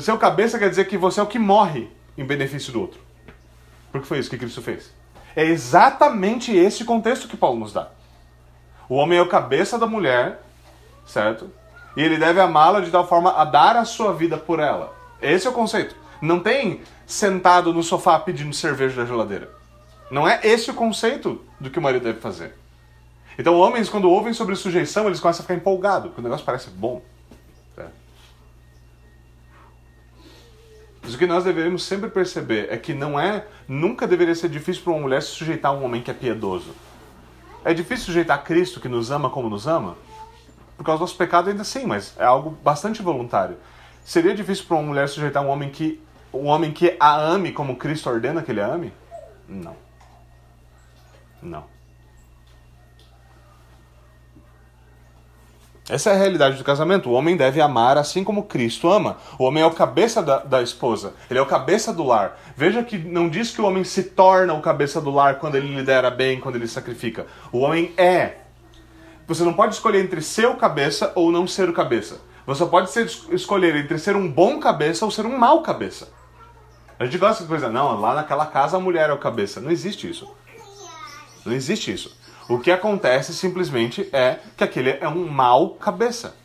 [0.00, 3.00] Ser o cabeça quer dizer que você é o que morre em benefício do outro.
[3.92, 4.92] Porque foi isso que Cristo fez.
[5.34, 7.88] É exatamente esse contexto que Paulo nos dá.
[8.88, 10.42] O homem é o cabeça da mulher,
[11.06, 11.50] certo?
[11.96, 14.94] E ele deve amá-la de tal forma a dar a sua vida por ela.
[15.20, 15.94] Esse é o conceito.
[16.20, 19.50] Não tem sentado no sofá pedindo cerveja da geladeira.
[20.10, 22.54] Não é esse o conceito do que o marido deve fazer.
[23.38, 26.70] Então, homens, quando ouvem sobre sujeição, eles começam a ficar empolgados, porque o negócio parece
[26.70, 27.02] bom.
[27.74, 27.92] Certo?
[31.02, 34.82] Mas o que nós deveríamos sempre perceber é que não é, nunca deveria ser difícil
[34.82, 36.74] para uma mulher se sujeitar a um homem que é piedoso.
[37.64, 39.96] É difícil sujeitar a Cristo que nos ama como nos ama?
[40.76, 43.56] Por causa do nosso pecado ainda sim, mas é algo bastante voluntário.
[44.04, 46.00] Seria difícil para uma mulher sujeitar um homem que
[46.32, 48.92] um homem que a ame como Cristo ordena que ele ame?
[49.48, 49.76] Não.
[51.42, 51.75] Não.
[55.88, 57.08] Essa é a realidade do casamento.
[57.08, 59.18] O homem deve amar assim como Cristo ama.
[59.38, 62.38] O homem é o cabeça da, da, esposa, ele é o cabeça do lar.
[62.56, 65.72] Veja que não diz que o homem se torna o cabeça do lar quando ele
[65.74, 67.26] lidera bem, quando ele sacrifica.
[67.52, 68.38] O homem é.
[69.28, 72.20] Você não pode escolher entre ser o cabeça ou não ser o cabeça.
[72.46, 76.08] Você pode ser, escolher entre ser um bom cabeça ou ser um mau cabeça.
[76.98, 79.60] A gente gosta de coisa, não, lá naquela casa a mulher é o cabeça.
[79.60, 80.32] Não existe isso.
[81.44, 82.16] Não existe isso.
[82.48, 86.36] O que acontece simplesmente é que aquele é um mau cabeça.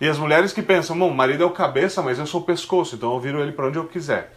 [0.00, 2.44] E as mulheres que pensam, bom, o marido é o cabeça, mas eu sou o
[2.44, 4.34] pescoço, então eu viro ele para onde eu quiser.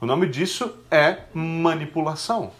[0.00, 2.50] O nome disso é manipulação.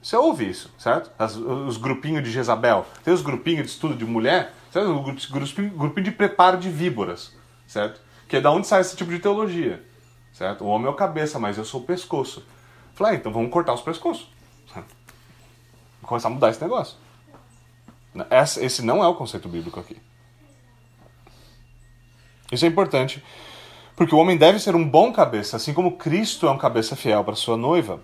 [0.00, 1.10] Você ouve isso, certo?
[1.18, 2.86] As, os grupinhos de Jezabel.
[3.02, 4.90] Tem os grupinhos de estudo de mulher, certo?
[4.90, 7.34] O grupinho de preparo de víboras,
[7.66, 8.00] certo?
[8.28, 9.84] Que é da onde sai esse tipo de teologia,
[10.32, 10.62] certo?
[10.64, 12.46] O homem é o cabeça, mas eu sou o pescoço.
[12.94, 14.35] Falei, ah, então vamos cortar os pescoços
[16.06, 16.96] começar a mudar esse negócio.
[18.60, 19.96] Esse não é o conceito bíblico aqui.
[22.50, 23.22] Isso é importante,
[23.96, 27.24] porque o homem deve ser um bom cabeça, assim como Cristo é um cabeça fiel
[27.24, 28.00] para sua noiva.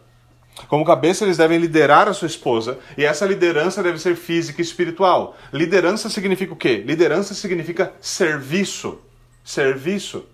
[0.68, 4.64] Como cabeça, eles devem liderar a sua esposa, e essa liderança deve ser física e
[4.64, 5.34] espiritual.
[5.52, 6.82] Liderança significa o quê?
[6.84, 9.00] Liderança significa serviço.
[9.42, 10.26] Serviço.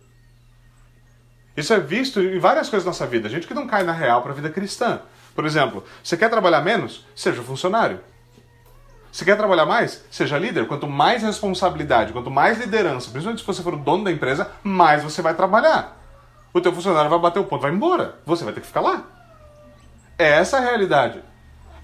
[1.57, 3.29] Isso é visto em várias coisas da nossa vida.
[3.29, 5.03] Gente que não cai na real para a vida cristã.
[5.39, 7.07] Por exemplo, você quer trabalhar menos?
[7.15, 8.01] Seja funcionário.
[9.13, 10.05] Você quer trabalhar mais?
[10.11, 10.67] Seja líder.
[10.67, 15.05] Quanto mais responsabilidade, quanto mais liderança, principalmente se você for o dono da empresa, mais
[15.05, 15.97] você vai trabalhar.
[16.53, 18.17] O teu funcionário vai bater o ponto, vai embora.
[18.27, 19.05] Você vai ter que ficar lá.
[20.19, 21.23] É essa a realidade.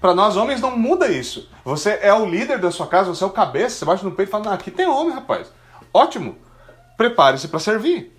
[0.01, 1.49] Para nós homens não muda isso.
[1.63, 4.27] Você é o líder da sua casa, você é o cabeça, você bate no peito
[4.27, 5.49] e fala: aqui tem homem, rapaz.
[5.93, 6.37] Ótimo.
[6.97, 8.14] Prepare-se para servir.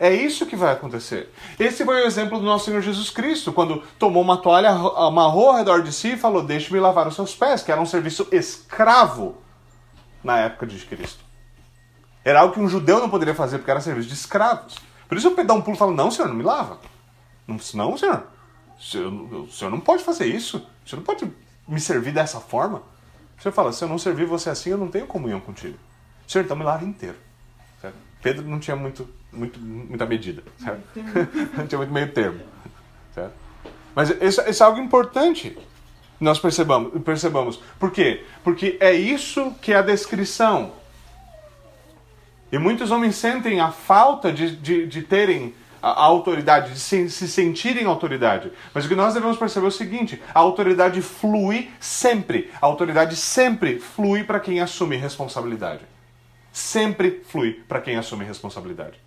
[0.00, 1.32] É isso que vai acontecer.
[1.58, 5.56] Esse foi o exemplo do nosso Senhor Jesus Cristo, quando tomou uma toalha, amarrou ao
[5.56, 9.38] redor de si e falou: Deixe-me lavar os seus pés, que era um serviço escravo
[10.22, 11.24] na época de Cristo.
[12.24, 14.76] Era algo que um judeu não poderia fazer, porque era serviço de escravos.
[15.08, 16.78] Por isso Pedro dá um pulo e fala: Não, senhor, não me lava.
[17.46, 18.26] Não, não senhor.
[18.78, 20.58] O senhor, o senhor não pode fazer isso.
[20.84, 21.28] O senhor não pode
[21.66, 22.82] me servir dessa forma.
[23.36, 25.76] O senhor fala: Se eu não servir você assim, eu não tenho comunhão contigo.
[26.26, 27.16] O senhor, então me lava inteiro.
[28.22, 30.82] Pedro não tinha muito muito, muita medida, certo?
[31.56, 32.40] Não tinha muito meio termo,
[33.14, 33.34] certo?
[33.94, 35.56] Mas isso, isso é algo importante
[36.20, 37.60] nós percebamos, percebamos.
[37.78, 38.24] Por quê?
[38.42, 40.72] Porque é isso que é a descrição.
[42.50, 47.08] E muitos homens sentem a falta de, de, de terem a, a, autoridade, de se,
[47.10, 48.50] se sentirem autoridade.
[48.74, 52.50] Mas o que nós devemos perceber é o seguinte: a autoridade flui sempre.
[52.60, 55.82] A autoridade sempre flui para quem assume responsabilidade.
[56.52, 59.00] Sempre flui para quem assume responsabilidade.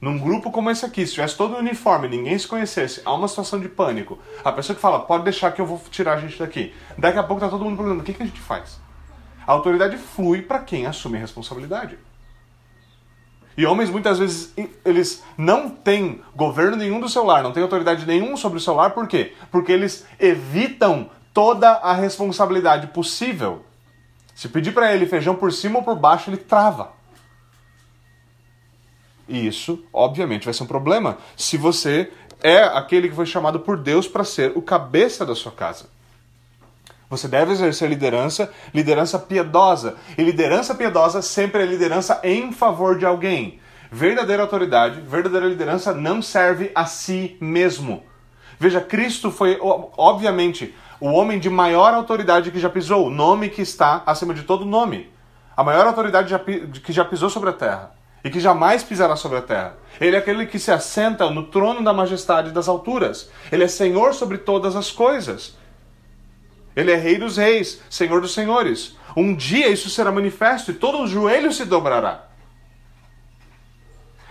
[0.00, 3.58] Num grupo como esse aqui, se tivesse todo uniforme, ninguém se conhecesse, há uma situação
[3.58, 4.18] de pânico.
[4.44, 6.74] A pessoa que fala, pode deixar que eu vou tirar a gente daqui.
[6.98, 8.78] Daqui a pouco tá todo mundo perguntando, o que, que a gente faz?
[9.46, 11.98] A autoridade flui para quem assume responsabilidade.
[13.56, 14.54] E homens muitas vezes
[14.84, 19.08] eles não têm governo nenhum do celular, não têm autoridade nenhum sobre o celular, por
[19.08, 19.32] quê?
[19.50, 23.65] Porque eles evitam toda a responsabilidade possível.
[24.36, 26.92] Se pedir para ele feijão por cima ou por baixo, ele trava.
[29.26, 32.12] E isso, obviamente, vai ser um problema se você
[32.42, 35.86] é aquele que foi chamado por Deus para ser o cabeça da sua casa.
[37.08, 39.96] Você deve exercer liderança, liderança piedosa.
[40.18, 43.58] E liderança piedosa sempre é liderança em favor de alguém.
[43.90, 48.04] Verdadeira autoridade, verdadeira liderança não serve a si mesmo.
[48.58, 53.62] Veja, Cristo foi, obviamente, o homem de maior autoridade que já pisou, o nome que
[53.62, 55.10] está acima de todo nome.
[55.56, 56.34] A maior autoridade
[56.82, 57.92] que já pisou sobre a terra
[58.22, 59.76] e que jamais pisará sobre a terra.
[60.00, 63.30] Ele é aquele que se assenta no trono da majestade das alturas.
[63.50, 65.56] Ele é Senhor sobre todas as coisas.
[66.74, 68.96] Ele é Rei dos Reis, Senhor dos Senhores.
[69.16, 72.25] Um dia isso será manifesto e todo o joelho se dobrará.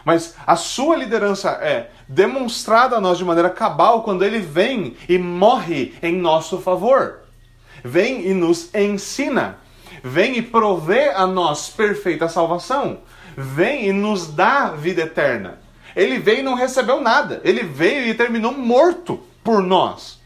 [0.06, 5.18] Mas a sua liderança é demonstrada a nós de maneira cabal quando ele vem e
[5.18, 7.22] morre em nosso favor.
[7.84, 9.58] Vem e nos ensina.
[10.03, 12.99] Vem e provê a nós perfeita salvação.
[13.36, 15.60] Vem e nos dá vida eterna.
[15.95, 17.41] Ele veio e não recebeu nada.
[17.43, 20.20] Ele veio e terminou morto por nós.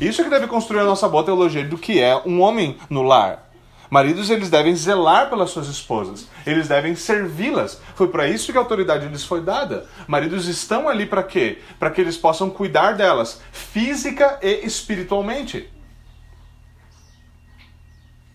[0.00, 3.02] Isso é que deve construir a nossa boa teologia do que é um homem no
[3.02, 3.47] lar.
[3.90, 7.80] Maridos, eles devem zelar pelas suas esposas, eles devem servi-las.
[7.94, 9.88] Foi para isso que a autoridade lhes foi dada.
[10.06, 11.58] Maridos estão ali para quê?
[11.78, 15.70] Para que eles possam cuidar delas, física e espiritualmente.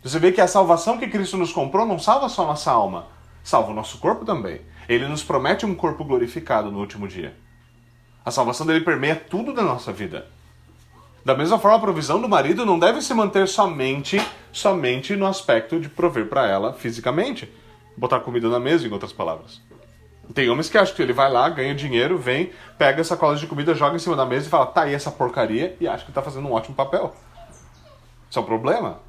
[0.04, 3.08] Você vê que a salvação que Cristo nos comprou não salva só nossa alma,
[3.44, 4.60] salva o nosso corpo também.
[4.90, 7.36] Ele nos promete um corpo glorificado no último dia.
[8.26, 10.28] A salvação dele permeia tudo da nossa vida.
[11.24, 14.22] Da mesma forma, a provisão do marido não deve se manter somente,
[14.54, 17.52] somente no aspecto de prover para ela fisicamente,
[17.98, 19.60] botar comida na mesa, em outras palavras.
[20.34, 23.48] Tem homens que acham que ele vai lá, ganha dinheiro, vem, pega essa cola de
[23.48, 26.12] comida, joga em cima da mesa e fala, tá aí essa porcaria, e acha que
[26.12, 27.14] está fazendo um ótimo papel.
[28.30, 29.00] Isso é um problema.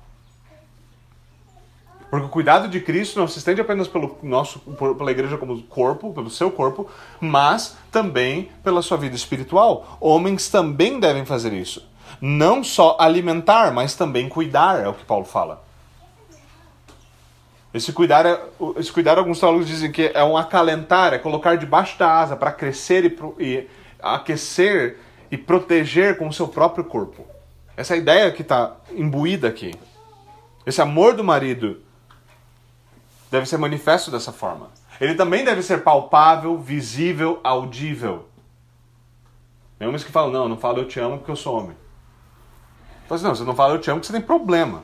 [2.11, 4.61] Porque o cuidado de Cristo não se estende apenas pelo nosso,
[4.97, 6.89] pela igreja como corpo, pelo seu corpo,
[7.21, 9.99] mas também pela sua vida espiritual.
[10.01, 15.25] Homens também devem fazer isso não só alimentar, mas também cuidar, é o que Paulo
[15.25, 15.65] fala.
[17.75, 18.41] Esse cuidar, é,
[18.77, 22.53] esse cuidar alguns teólogos dizem que é um acalentar, é colocar debaixo da asa para
[22.53, 23.69] crescer e, e,
[24.01, 24.99] aquecer
[25.29, 27.27] e proteger com o seu próprio corpo.
[27.77, 29.75] Essa é ideia que está imbuída aqui.
[30.65, 31.83] Esse amor do marido
[33.29, 34.71] deve ser manifesto dessa forma.
[35.01, 38.29] Ele também deve ser palpável, visível, audível.
[39.77, 41.77] Tem homens que falam, não, não falo eu te amo porque eu sou homem.
[43.07, 44.83] Fala assim, não, você não fala eu te amo porque você tem problema.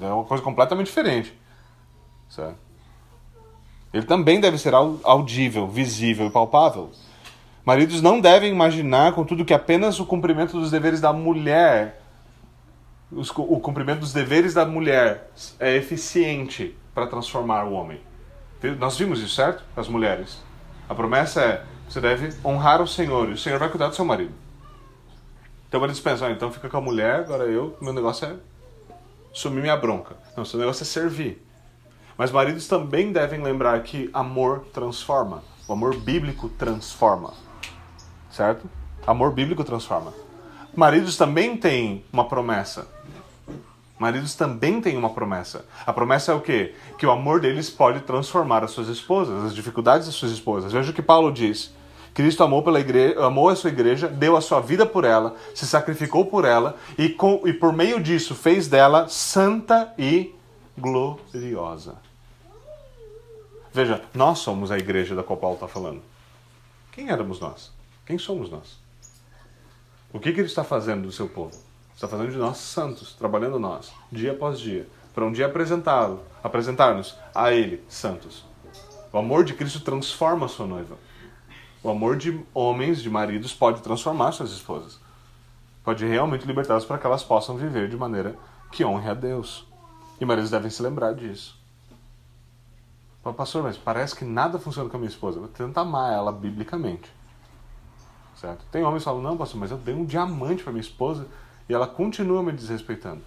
[0.00, 1.32] É uma coisa completamente diferente.
[2.28, 2.56] Certo?
[3.92, 6.90] Ele também deve ser audível, visível e palpável.
[7.64, 12.02] Maridos não devem imaginar, contudo, que apenas o cumprimento dos deveres da mulher,
[13.10, 18.00] o cumprimento dos deveres da mulher é eficiente para transformar o homem.
[18.78, 19.64] Nós vimos isso, certo?
[19.76, 20.42] As mulheres.
[20.88, 24.04] A promessa é: você deve honrar o Senhor e o Senhor vai cuidar do seu
[24.04, 24.32] marido.
[25.76, 28.34] Então eles pensam, ah, então fica com a mulher, agora eu, meu negócio é
[29.30, 30.16] sumir minha bronca.
[30.34, 31.46] Não, seu negócio é servir.
[32.16, 35.44] Mas maridos também devem lembrar que amor transforma.
[35.68, 37.34] O amor bíblico transforma.
[38.30, 38.70] Certo?
[39.06, 40.14] Amor bíblico transforma.
[40.74, 42.88] Maridos também têm uma promessa.
[43.98, 45.66] Maridos também têm uma promessa.
[45.84, 46.74] A promessa é o quê?
[46.96, 50.72] Que o amor deles pode transformar as suas esposas, as dificuldades das suas esposas.
[50.72, 51.70] Veja o que Paulo diz.
[52.16, 55.66] Cristo amou, pela igreja, amou a sua igreja, deu a sua vida por ela, se
[55.66, 60.34] sacrificou por ela e, com, e por meio disso fez dela santa e
[60.78, 61.96] gloriosa.
[63.70, 66.00] Veja, nós somos a igreja da qual Paulo está falando.
[66.90, 67.70] Quem éramos nós?
[68.06, 68.78] Quem somos nós?
[70.10, 71.54] O que, que ele está fazendo do seu povo?
[71.94, 77.14] Está fazendo de nós santos, trabalhando nós, dia após dia, para um dia apresentá-lo, apresentar-nos
[77.34, 78.42] a Ele, santos.
[79.12, 80.96] O amor de Cristo transforma a sua noiva.
[81.82, 84.98] O amor de homens, de maridos, pode transformar suas esposas.
[85.84, 88.34] Pode realmente libertá-las para que elas possam viver de maneira
[88.72, 89.66] que honre a Deus.
[90.20, 91.56] E maridos devem se lembrar disso.
[93.36, 95.40] Pastor, mas parece que nada funciona com a minha esposa.
[95.40, 97.10] Eu tento amar ela biblicamente.
[98.36, 98.64] Certo?
[98.70, 101.26] Tem homens que falam, não, pastor, mas eu dei um diamante para minha esposa
[101.68, 103.22] e ela continua me desrespeitando.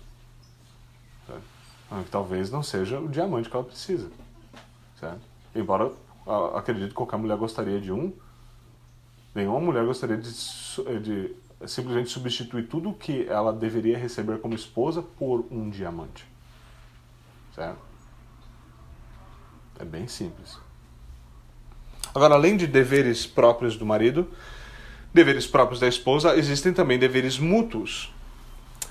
[1.27, 2.09] Certo?
[2.09, 4.09] Talvez não seja o diamante que ela precisa.
[4.99, 5.21] Certo?
[5.55, 5.91] Embora
[6.55, 8.13] acredito que qualquer mulher gostaria de um,
[9.33, 10.29] Nenhuma mulher gostaria de,
[11.01, 11.35] de
[11.67, 16.25] simplesmente substituir tudo que ela deveria receber como esposa por um diamante.
[17.53, 17.79] Certo?
[19.79, 20.57] É bem simples.
[22.13, 24.27] Agora, além de deveres próprios do marido,
[25.13, 28.13] deveres próprios da esposa, existem também deveres mútuos.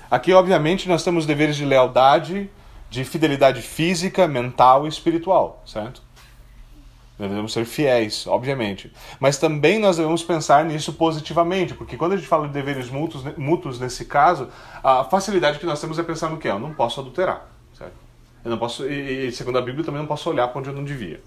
[0.09, 2.49] Aqui, obviamente, nós temos deveres de lealdade,
[2.89, 6.01] de fidelidade física, mental e espiritual, certo?
[7.19, 8.91] Devemos ser fiéis, obviamente.
[9.19, 13.25] Mas também nós devemos pensar nisso positivamente, porque quando a gente fala de deveres mútuos,
[13.37, 14.47] mútuos nesse caso,
[14.81, 16.47] a facilidade que nós temos é pensar no que?
[16.47, 17.45] Eu não posso adulterar,
[17.77, 17.93] certo?
[18.43, 20.85] Eu não posso, e, segundo a Bíblia, também não posso olhar para onde eu não
[20.85, 21.21] devia,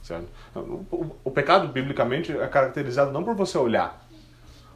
[0.00, 0.28] certo?
[0.54, 4.06] O, o, o pecado, biblicamente, é caracterizado não por você olhar.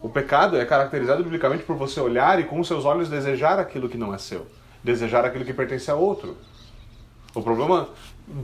[0.02, 3.96] O pecado é caracterizado biblicamente por você olhar e com seus olhos desejar aquilo que
[3.96, 4.44] não é seu,
[4.82, 6.36] desejar aquilo que pertence a outro.
[7.32, 7.88] O problema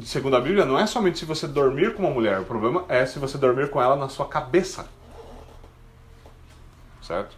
[0.02, 3.04] segundo a Bíblia, não é somente se você dormir com uma mulher, o problema é
[3.06, 4.86] se você dormir com ela na sua cabeça.
[7.02, 7.36] Certo?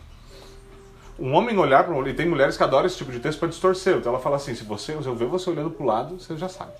[1.19, 3.49] Um homem olhar para mulher, e tem mulheres que adoram esse tipo de texto para
[3.49, 3.97] distorcer.
[3.97, 6.37] Então ela fala assim: se você, se eu ver você olhando para o lado, você
[6.37, 6.73] já sabe.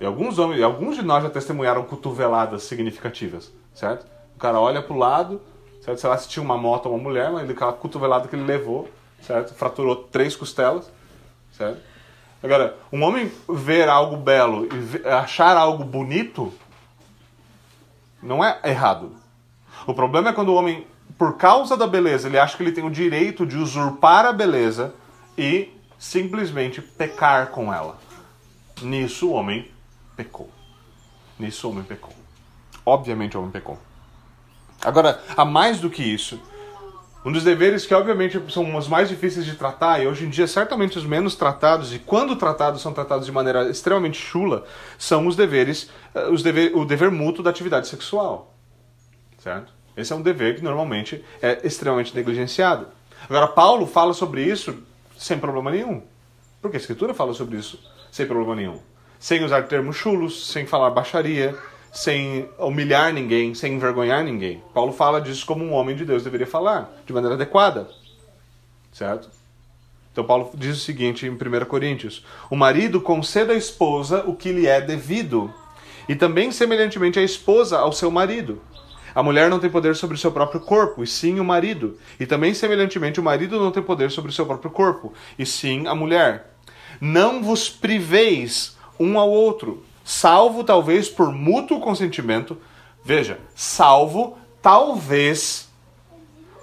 [0.00, 4.06] E alguns homens, alguns de nós já testemunharam cotoveladas significativas, certo?
[4.34, 5.42] O cara olha para o lado,
[5.82, 5.98] certo?
[5.98, 8.88] Sei lá se tinha uma moto ou uma mulher, mas aquela cotovelada que ele levou,
[9.20, 9.52] certo?
[9.52, 10.90] Fraturou três costelas,
[11.52, 11.89] certo?
[12.42, 16.52] Agora, um homem ver algo belo e achar algo bonito
[18.22, 19.14] não é errado.
[19.86, 20.86] O problema é quando o homem,
[21.18, 24.94] por causa da beleza, ele acha que ele tem o direito de usurpar a beleza
[25.36, 27.98] e simplesmente pecar com ela.
[28.80, 29.70] Nisso o homem
[30.16, 30.50] pecou.
[31.38, 32.14] Nisso o homem pecou.
[32.84, 33.78] Obviamente o homem pecou.
[34.82, 36.40] Agora, há mais do que isso.
[37.24, 40.46] Um dos deveres que, obviamente, são os mais difíceis de tratar, e hoje em dia,
[40.46, 44.64] certamente os menos tratados, e quando tratados, são tratados de maneira extremamente chula,
[44.98, 48.54] são os deveres, eh, os dever, o dever mútuo da atividade sexual.
[49.38, 49.72] Certo?
[49.94, 52.86] Esse é um dever que normalmente é extremamente negligenciado.
[53.28, 54.82] Agora, Paulo fala sobre isso
[55.18, 56.02] sem problema nenhum.
[56.62, 57.78] Porque a Escritura fala sobre isso
[58.10, 58.80] sem problema nenhum.
[59.18, 61.54] Sem usar termos chulos, sem falar baixaria,
[61.92, 64.62] sem humilhar ninguém, sem envergonhar ninguém.
[64.72, 67.88] Paulo fala disso como um homem de Deus deveria falar, de maneira adequada.
[68.92, 69.28] Certo?
[70.12, 74.52] Então Paulo diz o seguinte em 1 Coríntios: O marido conceda à esposa o que
[74.52, 75.52] lhe é devido,
[76.08, 78.60] e também semelhantemente a esposa ao seu marido.
[79.14, 81.98] A mulher não tem poder sobre o seu próprio corpo, e sim o marido.
[82.18, 85.86] E também semelhantemente o marido não tem poder sobre o seu próprio corpo, e sim
[85.86, 86.54] a mulher.
[87.00, 92.56] Não vos priveis um ao outro, salvo talvez por mútuo consentimento.
[93.04, 95.68] Veja, salvo talvez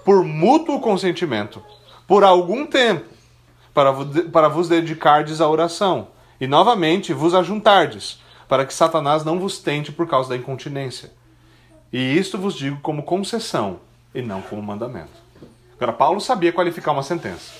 [0.04, 1.62] por mútuo consentimento,
[2.06, 3.04] por algum tempo,
[3.74, 3.92] para,
[4.32, 6.08] para vos dedicardes à oração,
[6.40, 8.18] e novamente vos ajuntardes,
[8.48, 11.12] para que Satanás não vos tente por causa da incontinência.
[11.92, 13.80] E isto vos digo como concessão,
[14.14, 15.12] e não como mandamento.
[15.76, 17.52] Agora, Paulo sabia qualificar uma sentença,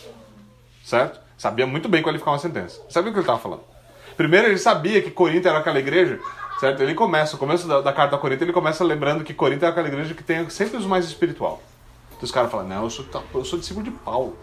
[0.83, 1.21] certo?
[1.37, 2.81] Sabia muito bem qualificar uma sentença.
[2.89, 3.63] Sabe o que ele estava falando?
[4.19, 6.19] Primeiro, ele sabia que Corinto era aquela igreja,
[6.59, 6.83] certo?
[6.83, 9.69] Ele começa, o começo da, da carta a Corinto, ele começa lembrando que Corinto é
[9.69, 11.63] aquela igreja que tem sempre os mais espiritual.
[12.09, 14.37] Então os caras falam, não, eu sou, eu sou discípulo de Paulo.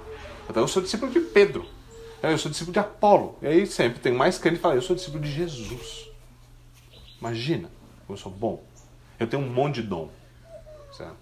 [0.49, 1.65] Então eu sou discípulo de Pedro.
[2.23, 3.38] Eu sou discípulo de Apolo.
[3.41, 6.09] E aí sempre tem mais crente que fala, eu sou discípulo de Jesus.
[7.19, 7.69] Imagina,
[8.09, 8.63] eu sou bom.
[9.19, 10.09] Eu tenho um monte de dom.
[10.93, 11.17] Certo?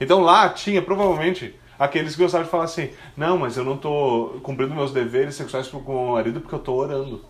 [0.00, 4.40] Então lá tinha provavelmente aqueles que gostavam de falar assim: não, mas eu não estou
[4.40, 7.24] cumprindo meus deveres sexuais com o marido porque eu estou orando.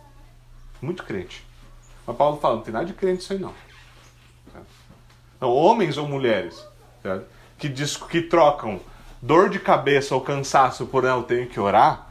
[0.81, 1.45] Muito crente.
[2.07, 3.53] Mas Paulo fala: não tem nada de crente isso aí não.
[5.41, 6.67] Não, homens ou mulheres
[7.57, 8.81] que, diz, que trocam
[9.21, 12.09] dor de cabeça ou cansaço por eu tenho que orar,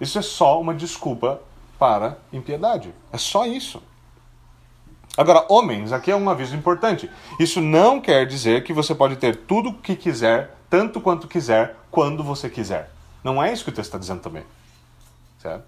[0.00, 1.40] isso é só uma desculpa
[1.78, 2.92] para impiedade.
[3.12, 3.82] É só isso.
[5.16, 7.08] Agora, homens, aqui é um aviso importante.
[7.38, 11.76] Isso não quer dizer que você pode ter tudo o que quiser tanto quanto quiser,
[11.88, 12.90] quando você quiser.
[13.22, 14.42] Não é isso que o texto está dizendo também.
[15.38, 15.62] Certo?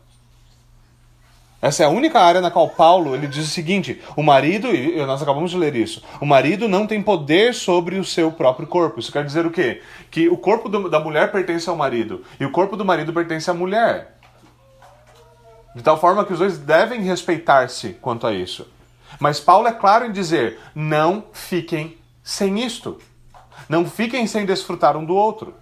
[1.63, 5.05] Essa é a única área na qual Paulo ele diz o seguinte: o marido, e
[5.07, 8.99] nós acabamos de ler isso, o marido não tem poder sobre o seu próprio corpo.
[8.99, 9.81] Isso quer dizer o quê?
[10.11, 13.49] Que o corpo do, da mulher pertence ao marido e o corpo do marido pertence
[13.49, 14.19] à mulher.
[15.75, 18.67] De tal forma que os dois devem respeitar-se quanto a isso.
[19.21, 23.01] Mas Paulo é claro em dizer: não fiquem sem isto.
[23.69, 25.55] Não fiquem sem desfrutar um do outro.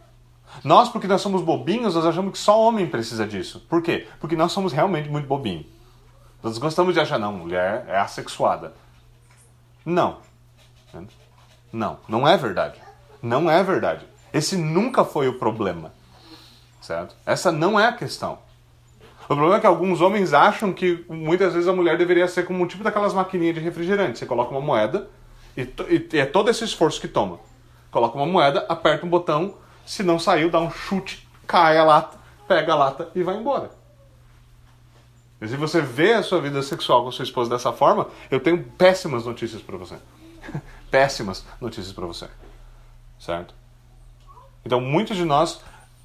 [0.62, 3.64] Nós, porque nós somos bobinhos, nós achamos que só homem precisa disso.
[3.68, 4.06] Por quê?
[4.20, 5.66] Porque nós somos realmente muito bobinhos.
[6.42, 8.74] Nós gostamos de achar, não, mulher é assexuada.
[9.84, 10.18] Não.
[11.72, 12.80] Não, não é verdade.
[13.22, 14.06] Não é verdade.
[14.32, 15.92] Esse nunca foi o problema.
[16.80, 17.16] Certo?
[17.24, 18.38] Essa não é a questão.
[19.24, 22.62] O problema é que alguns homens acham que muitas vezes a mulher deveria ser como
[22.62, 24.18] um tipo daquelas maquininhas de refrigerante.
[24.18, 25.08] Você coloca uma moeda
[25.56, 25.62] e,
[26.12, 27.38] e é todo esse esforço que toma.
[27.90, 29.54] Coloca uma moeda, aperta um botão,
[29.86, 33.70] se não saiu, dá um chute, cai a lata, pega a lata e vai embora.
[35.40, 38.62] E se você vê a sua vida sexual com sua esposa dessa forma, eu tenho
[38.62, 39.96] péssimas notícias para você.
[40.90, 42.28] péssimas notícias para você.
[43.18, 43.54] Certo?
[44.64, 45.60] Então, muitos de nós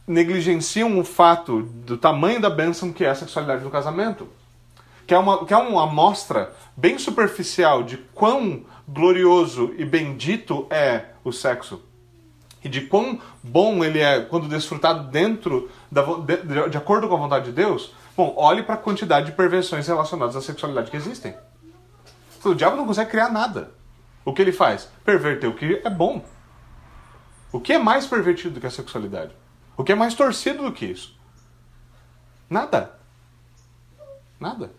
[0.10, 4.28] negligenciam o fato do tamanho da bênção que é a sexualidade no casamento.
[5.05, 11.84] quer uma, quer uma amostra bem superficial de quão glorioso e bendito é o sexo
[12.64, 17.20] e de quão bom ele é quando desfrutado dentro da, de, de acordo com a
[17.20, 21.36] vontade de Deus, bom, olhe para a quantidade de perversões relacionadas à sexualidade que existem.
[22.43, 23.72] O diabo não consegue criar nada.
[24.26, 24.89] O que ele faz?
[25.05, 26.26] Perverter o que é bom.
[27.51, 29.34] O que é mais pervertido do que a sexualidade?
[29.80, 31.15] O que é mais torcido do que isso?
[32.49, 32.99] Nada.
[34.38, 34.73] Nada.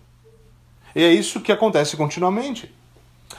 [0.94, 2.70] E é isso que acontece continuamente.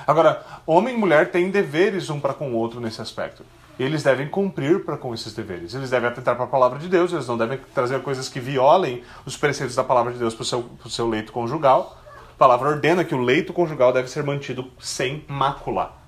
[0.08, 3.46] Agora, homem e mulher têm deveres um para com o outro nesse aspecto.
[3.78, 5.76] E eles devem cumprir para com esses deveres.
[5.76, 9.04] Eles devem atentar para a palavra de Deus, eles não devem trazer coisas que violem
[9.24, 11.96] os preceitos da palavra de Deus para o seu, seu leito conjugal.
[12.34, 16.01] A palavra ordena que o leito conjugal deve ser mantido sem mácula.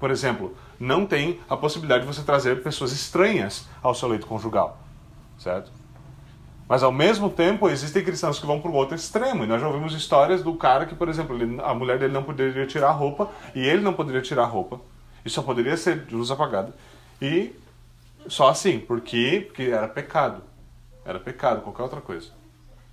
[0.00, 4.80] Por exemplo, não tem a possibilidade de você trazer pessoas estranhas ao seu leito conjugal,
[5.38, 5.70] certo?
[6.66, 9.44] Mas ao mesmo tempo existem cristãos que vão para o outro extremo.
[9.44, 12.22] E nós já ouvimos histórias do cara que, por exemplo, ele, a mulher dele não
[12.22, 14.80] poderia tirar a roupa e ele não poderia tirar a roupa.
[15.24, 16.72] E só poderia ser de luz apagada.
[17.20, 17.52] E
[18.28, 20.42] só assim, porque, porque era pecado.
[21.04, 22.28] Era pecado, qualquer outra coisa.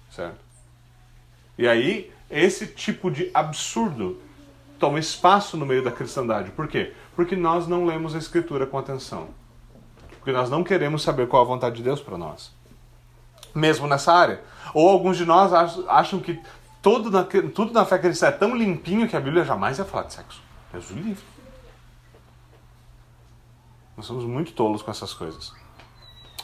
[0.10, 0.40] Certo?
[1.56, 4.20] E aí, esse tipo de absurdo
[4.78, 6.52] toma espaço no meio da cristandade.
[6.52, 6.94] Por quê?
[7.16, 9.30] Porque nós não lemos a Escritura com atenção.
[10.20, 12.56] Porque nós não queremos saber qual a vontade de Deus para nós
[13.58, 14.42] mesmo nessa área.
[14.74, 15.52] Ou alguns de nós
[15.88, 16.40] acham que
[16.82, 20.04] tudo na, tudo na fé cristã é tão limpinho que a Bíblia jamais ia falar
[20.04, 20.42] de sexo.
[20.72, 21.24] Deus o livre.
[23.96, 25.52] Nós somos muito tolos com essas coisas.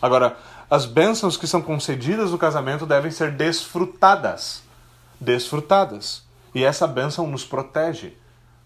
[0.01, 0.35] Agora,
[0.69, 4.63] as bênçãos que são concedidas no casamento devem ser desfrutadas.
[5.19, 6.23] Desfrutadas.
[6.53, 8.17] E essa bênção nos protege.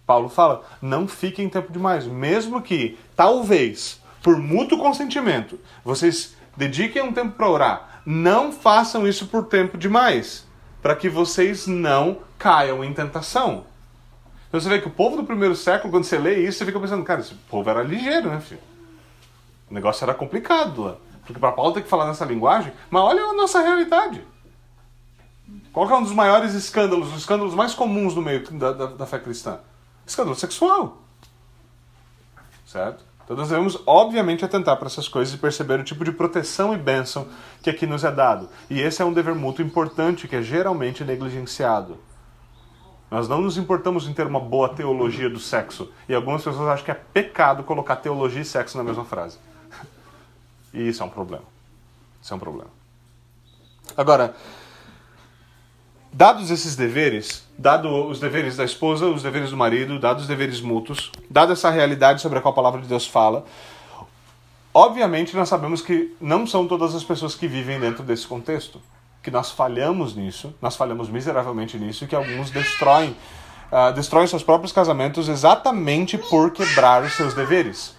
[0.08, 7.12] Paulo fala: não fiquem tempo demais, mesmo que, talvez, por mútuo consentimento, vocês dediquem um
[7.12, 10.48] tempo para orar, não façam isso por tempo demais,
[10.82, 13.66] para que vocês não caiam em tentação.
[14.48, 16.80] Então você vê que o povo do primeiro século, quando você lê isso, você fica
[16.80, 18.62] pensando, cara, esse povo era ligeiro, né, filho?
[19.70, 20.96] O negócio era complicado lá.
[21.26, 24.24] Porque para Paulo ter que falar nessa linguagem, mas olha a nossa realidade.
[25.74, 29.06] Qual é um dos maiores escândalos, os escândalos mais comuns no meio da, da, da
[29.06, 29.60] fé cristã?
[30.08, 31.04] Escândalo sexual.
[32.66, 33.04] Certo?
[33.26, 36.78] Então nós devemos, obviamente, atentar para essas coisas e perceber o tipo de proteção e
[36.78, 37.28] bênção
[37.62, 38.48] que aqui nos é dado.
[38.70, 41.98] E esse é um dever mútuo importante que é geralmente negligenciado.
[43.12, 45.92] Nós não nos importamos em ter uma boa teologia do sexo.
[46.08, 49.38] E algumas pessoas acham que é pecado colocar teologia e sexo na mesma frase.
[50.74, 51.46] E isso é um problema.
[52.22, 52.70] Isso é um problema.
[53.96, 54.36] Agora,
[56.12, 60.62] Dados esses deveres, dado os deveres da esposa, os deveres do marido, dados os deveres
[60.62, 63.46] mútuos, dada essa realidade sobre a qual a palavra de Deus fala,
[64.74, 68.82] obviamente nós sabemos que não são todas as pessoas que vivem dentro desse contexto,
[69.22, 73.16] que nós falhamos nisso, nós falhamos miseravelmente nisso e que alguns destroem,
[73.70, 77.97] uh, destroem seus próprios casamentos exatamente por quebrar os seus deveres.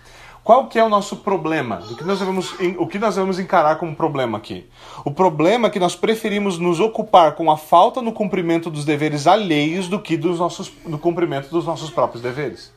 [0.48, 1.82] Qual que é o nosso problema?
[1.90, 4.66] O que nós devemos, o que nós devemos encarar como problema aqui?
[5.04, 9.26] O problema é que nós preferimos nos ocupar com a falta no cumprimento dos deveres
[9.26, 12.72] alheios do que dos nossos, no cumprimento dos nossos próprios deveres.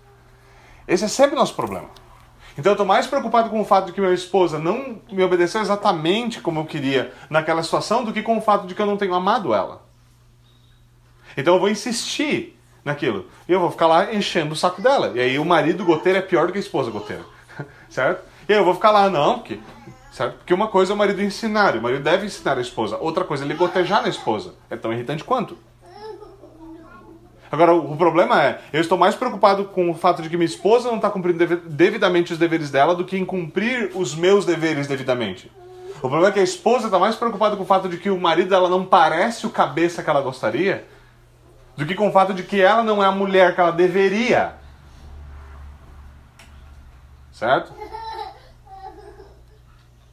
[0.86, 1.88] Esse é sempre o nosso problema.
[2.58, 5.62] Então eu estou mais preocupado com o fato de que minha esposa não me obedeceu
[5.62, 8.98] exatamente como eu queria naquela situação do que com o fato de que eu não
[8.98, 9.82] tenho amado ela.
[11.38, 13.28] Então eu vou insistir naquilo.
[13.48, 15.14] E eu vou ficar lá enchendo o saco dela.
[15.16, 17.31] E aí o marido goteiro é pior do que a esposa goteira
[17.92, 18.24] certo?
[18.48, 19.60] E aí eu vou ficar lá, não, porque,
[20.12, 20.38] certo?
[20.38, 22.98] Porque uma coisa é o marido ensinar, o marido deve ensinar a esposa.
[22.98, 24.56] Outra coisa é ele gotejar na esposa.
[24.70, 25.58] É tão irritante quanto.
[27.52, 30.88] Agora, o problema é, eu estou mais preocupado com o fato de que minha esposa
[30.88, 35.52] não está cumprindo devidamente os deveres dela do que em cumprir os meus deveres devidamente.
[35.98, 38.18] O problema é que a esposa está mais preocupada com o fato de que o
[38.18, 40.88] marido dela não parece o cabeça que ela gostaria
[41.76, 44.62] do que com o fato de que ela não é a mulher que ela deveria
[47.42, 47.74] Certo?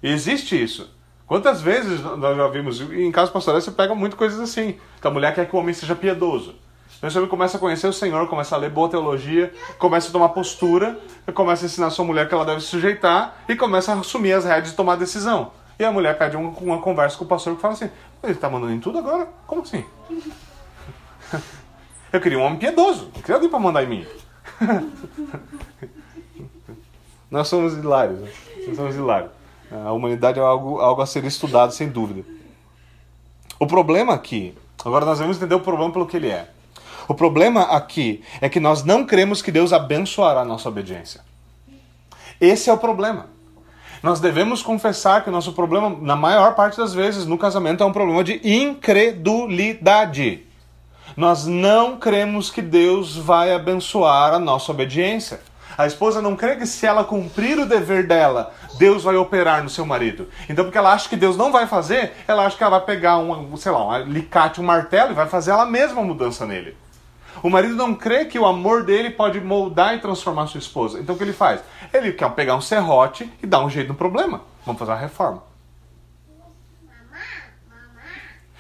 [0.03, 0.91] E existe isso.
[1.27, 5.11] Quantas vezes nós já vimos, em casos pastorais você pega muito coisas assim, que a
[5.11, 6.55] mulher quer que o homem seja piedoso.
[6.97, 10.31] Então você começa a conhecer o Senhor, começa a ler boa teologia, começa a tomar
[10.31, 10.99] postura,
[11.35, 14.33] começa a ensinar a sua mulher que ela deve se sujeitar e começa a assumir
[14.33, 15.53] as rédeas de tomar decisão.
[15.79, 17.91] E a mulher pede uma, uma conversa com o pastor que fala assim:
[18.23, 19.29] ele está mandando em tudo agora?
[19.47, 19.85] Como assim?
[22.11, 24.07] Eu queria um homem piedoso, não queria alguém para mandar em mim.
[27.31, 28.19] Nós somos hilários.
[28.19, 28.31] Né?
[28.67, 29.38] Nós somos hilários.
[29.71, 32.25] A humanidade é algo, algo a ser estudado, sem dúvida.
[33.59, 36.49] O problema aqui, agora nós vamos entender o problema pelo que ele é.
[37.09, 41.23] O problema aqui é que nós não cremos que Deus abençoará a nossa obediência.
[42.41, 43.27] Esse é o problema.
[44.03, 47.87] Nós devemos confessar que o nosso problema, na maior parte das vezes, no casamento, é
[47.87, 50.47] um problema de incredulidade.
[51.17, 55.41] Nós não cremos que Deus vai abençoar a nossa obediência.
[55.79, 59.71] A esposa não crê que se ela cumprir o dever dela, Deus vai operar no
[59.71, 60.29] seu marido.
[60.49, 63.19] Então, porque ela acha que Deus não vai fazer, ela acha que ela vai pegar
[63.19, 66.77] um, sei lá, um alicate, um martelo e vai fazer ela mesma a mudança nele.
[67.45, 70.99] O marido não crê que o amor dele pode moldar e transformar sua esposa.
[70.99, 71.61] Então o que ele faz?
[71.95, 74.41] Ele quer pegar um serrote e dar um jeito no problema.
[74.67, 75.45] Vamos fazer uma reforma.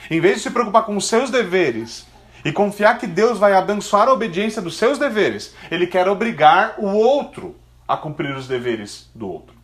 [0.08, 2.06] Em vez de se preocupar com os seus deveres
[2.44, 6.86] e confiar que Deus vai abençoar a obediência dos seus deveres, ele quer obrigar o
[6.86, 9.56] outro a cumprir os deveres do outro.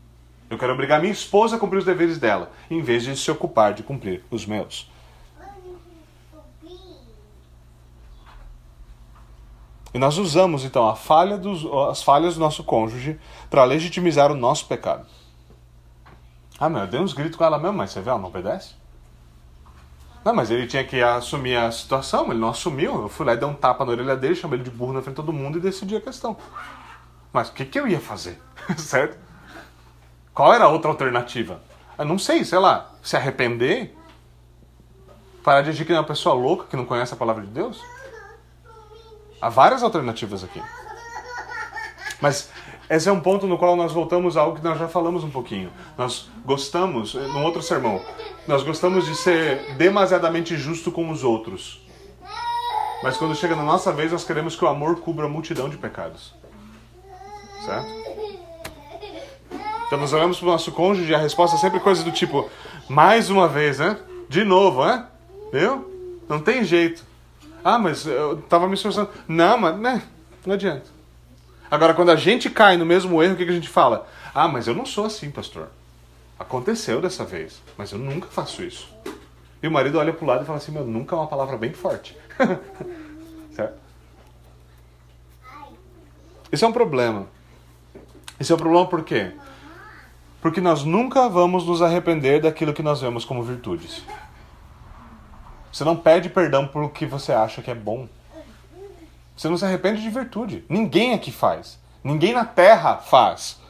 [0.49, 3.75] Eu quero obrigar minha esposa a cumprir os deveres dela, em vez de se ocupar
[3.75, 4.91] de cumprir os meus.
[9.93, 13.19] E nós usamos então a falha dos, as falhas do nosso cônjuge
[13.49, 15.07] para legitimizar o nosso pecado.
[16.59, 18.75] Ah, meu, eu dei uns gritos com ela mesmo, mas você vê, ela não obedece?
[20.25, 23.03] Não, mas ele tinha que assumir a situação, ele não assumiu.
[23.03, 25.03] Eu fui lá e dei um tapa na orelha dele, chamei ele de burro na
[25.03, 26.37] frente de todo mundo e decidi a questão.
[27.33, 28.41] Mas o que, que eu ia fazer?
[28.79, 29.19] certo?
[30.33, 31.61] Qual era a outra alternativa?
[31.99, 33.95] Eu não sei, sei lá, se arrepender?
[35.43, 37.83] Parar de agir que é uma pessoa louca que não conhece a palavra de Deus?
[39.41, 40.63] Há várias alternativas aqui.
[42.19, 42.51] Mas
[42.89, 45.31] esse é um ponto no qual nós voltamos a algo que nós já falamos um
[45.31, 45.71] pouquinho.
[45.97, 48.01] Nós gostamos, num outro sermão,
[48.47, 51.83] nós gostamos de ser demasiadamente justo com os outros.
[53.03, 55.77] Mas quando chega na nossa vez, nós queremos que o amor cubra a multidão de
[55.77, 56.35] pecados.
[57.65, 58.05] Certo?
[59.87, 62.49] Então nós olhamos para o nosso cônjuge e a resposta é sempre coisa do tipo:
[62.89, 63.99] mais uma vez, né?
[64.29, 65.07] De novo, né?
[65.53, 66.23] Viu?
[66.29, 67.05] Não tem jeito.
[67.63, 69.09] Ah, mas eu tava me esforçando.
[69.29, 70.03] Não, mas né,
[70.45, 70.94] não adianta.
[71.71, 74.07] Agora, quando a gente cai no mesmo erro, o que, que a gente fala?
[74.35, 75.69] Ah, mas eu não sou assim, pastor.
[76.39, 78.89] Aconteceu dessa vez, mas eu nunca faço isso.
[79.63, 81.73] E o marido olha pro lado e fala assim: meu, nunca é uma palavra bem
[81.73, 82.17] forte.
[83.55, 83.79] certo?
[86.53, 87.27] Isso é um problema.
[88.39, 89.33] Esse é um problema por quê?
[90.41, 94.05] Porque nós nunca vamos nos arrepender daquilo que nós vemos como virtudes.
[95.73, 98.09] Você não pede perdão por o que você acha que é bom.
[99.37, 100.65] Você não se arrepende de virtude.
[100.69, 101.79] Ninguém aqui faz.
[102.03, 103.61] Ninguém na terra faz.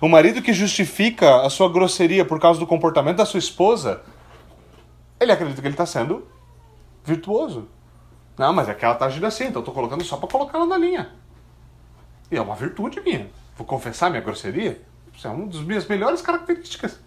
[0.00, 4.02] O marido que justifica a sua grosseria por causa do comportamento da sua esposa,
[5.20, 6.26] ele acredita que ele está sendo
[7.04, 7.68] virtuoso.
[8.38, 10.58] Não, mas é que ela está agindo assim, então eu estou colocando só para colocar
[10.58, 11.10] ela na linha.
[12.30, 13.28] E é uma virtude minha.
[13.56, 14.80] Vou confessar minha grosseria?
[15.14, 16.98] Isso é uma das minhas melhores características.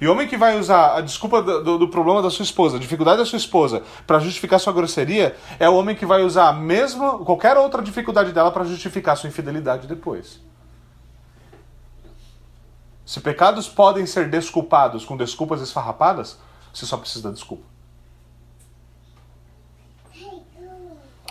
[0.00, 3.18] E homem que vai usar a desculpa do, do, problema da sua esposa, a dificuldade
[3.18, 7.18] da sua esposa, para justificar sua grosseria, é o homem que vai usar a mesma,
[7.18, 10.40] qualquer outra dificuldade dela para justificar sua infidelidade depois.
[13.04, 16.38] Se pecados podem ser desculpados com desculpas esfarrapadas,
[16.72, 17.64] você só precisa da desculpa.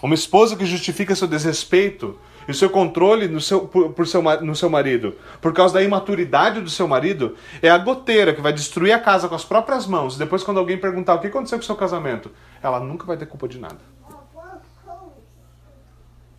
[0.01, 4.21] Uma esposa que justifica seu desrespeito e o seu controle no seu, por, por seu,
[4.41, 8.53] no seu marido, por causa da imaturidade do seu marido, é a goteira que vai
[8.53, 10.15] destruir a casa com as próprias mãos.
[10.15, 12.31] E depois, quando alguém perguntar o que aconteceu com o seu casamento,
[12.63, 13.79] ela nunca vai ter culpa de nada.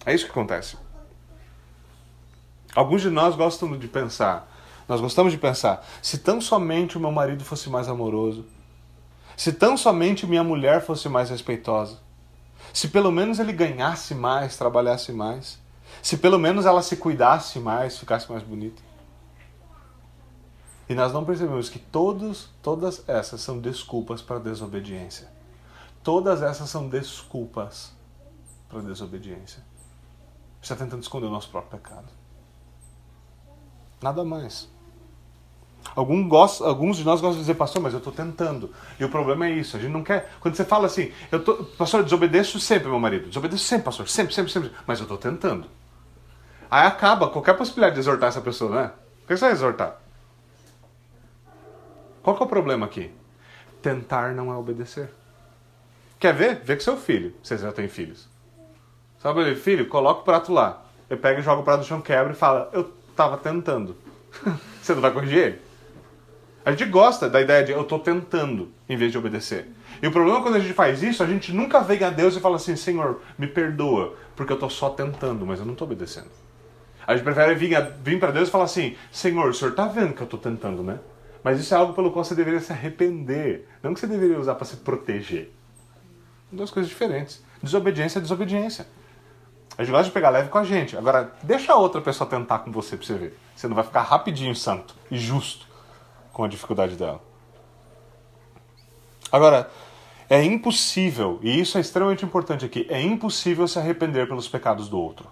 [0.07, 0.79] É isso que acontece.
[2.75, 4.51] Alguns de nós gostam de pensar,
[4.89, 8.47] nós gostamos de pensar, se tão somente o meu marido fosse mais amoroso,
[9.37, 11.99] se tão somente minha mulher fosse mais respeitosa,
[12.73, 15.59] se pelo menos ele ganhasse mais, trabalhasse mais,
[16.03, 18.83] se pelo menos ela se cuidasse mais, ficasse mais bonita.
[20.89, 25.29] E nós não percebemos que todos, todas essas são desculpas para desobediência.
[26.03, 27.93] Todas essas são desculpas
[28.69, 29.63] para desobediência.
[30.63, 32.09] Está tentando esconder o nosso próprio pecado.
[34.01, 34.69] Nada mais.
[35.95, 38.73] Algum gosta, alguns de nós gostam de dizer, pastor, mas eu estou tentando.
[38.99, 40.33] E o problema é isso, a gente não quer.
[40.41, 43.29] Quando você fala assim, eu tô, pastor, eu desobedeço sempre, meu marido.
[43.29, 44.73] Desobedeço sempre, pastor, sempre, sempre, sempre.
[44.87, 45.69] Mas eu estou tentando.
[46.71, 48.91] Aí acaba qualquer possibilidade de exortar essa pessoa, né?
[49.25, 49.97] O que você vai exortar?
[52.23, 53.11] Qual que é o problema aqui?
[53.81, 55.11] Tentar não é obedecer.
[56.19, 56.61] Quer ver?
[56.65, 57.35] Vê com seu filho.
[57.43, 58.29] Vocês já têm filhos.
[59.19, 60.83] Sabe ele, filho, coloca o prato lá.
[61.09, 63.97] Ele pega e joga o prato no chão, quebra e fala, eu tava tentando.
[64.83, 65.61] você não vai corrigir ele?
[66.65, 69.67] A gente gosta da ideia de eu tô tentando, em vez de obedecer.
[70.03, 72.37] E o problema é quando a gente faz isso, a gente nunca vem a Deus
[72.37, 75.85] e fala assim, Senhor, me perdoa, porque eu tô só tentando, mas eu não tô
[75.85, 76.29] obedecendo.
[77.09, 80.13] A gente prefere vir, vir para Deus e falar assim: Senhor, o senhor está vendo
[80.13, 80.99] que eu estou tentando, né?
[81.43, 83.67] Mas isso é algo pelo qual você deveria se arrepender.
[83.83, 85.51] Não que você deveria usar para se proteger.
[86.53, 87.43] Duas coisas diferentes.
[87.63, 88.87] Desobediência é desobediência.
[89.79, 90.99] A gente gosta de pegar leve com a gente.
[90.99, 93.39] Agora, deixa a outra pessoa tentar com você para você ver.
[93.57, 95.67] Você não vai ficar rapidinho santo e justo
[96.31, 97.23] com a dificuldade dela.
[99.33, 99.71] Agora,
[100.31, 105.01] É impossível, e isso é extremamente importante aqui, é impossível se arrepender pelos pecados do
[105.01, 105.27] outro.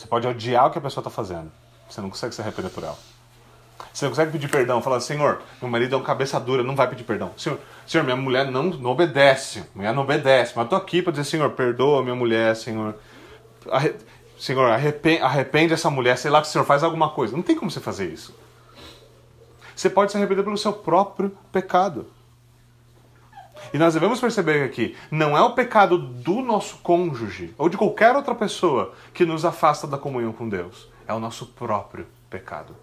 [0.00, 1.52] Você pode odiar o que a pessoa está fazendo,
[1.86, 2.96] você não consegue se arrepender por ela.
[3.92, 6.88] Você não consegue pedir perdão, falar, Senhor, meu marido é um cabeça dura, não vai
[6.88, 7.32] pedir perdão.
[7.36, 11.10] Senhor, Senhor minha mulher não, não obedece, mulher não obedece, mas eu tô aqui para
[11.12, 12.94] dizer, Senhor, perdoa minha mulher, Senhor.
[13.70, 13.94] Arre...
[14.38, 17.36] Senhor, arrepende, arrepende essa mulher, sei lá que o Senhor faz alguma coisa.
[17.36, 18.34] Não tem como você fazer isso.
[19.76, 22.06] Você pode se arrepender pelo seu próprio pecado.
[23.72, 28.16] E nós devemos perceber aqui, não é o pecado do nosso cônjuge ou de qualquer
[28.16, 30.88] outra pessoa que nos afasta da comunhão com Deus.
[31.06, 32.74] É o nosso próprio pecado.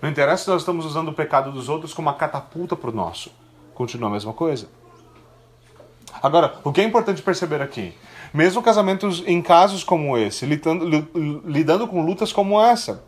[0.00, 2.94] Não interessa se nós estamos usando o pecado dos outros como uma catapulta para o
[2.94, 3.30] nosso.
[3.74, 4.68] Continua a mesma coisa.
[6.22, 7.94] Agora, o que é importante perceber aqui?
[8.34, 11.08] Mesmo casamentos em casos como esse, lidando,
[11.44, 13.04] lidando com lutas como essa,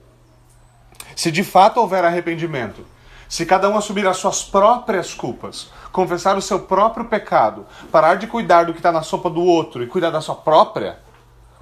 [1.16, 2.86] se de fato houver arrependimento,
[3.28, 8.26] se cada um assumir as suas próprias culpas, confessar o seu próprio pecado, parar de
[8.26, 10.98] cuidar do que está na sopa do outro e cuidar da sua própria,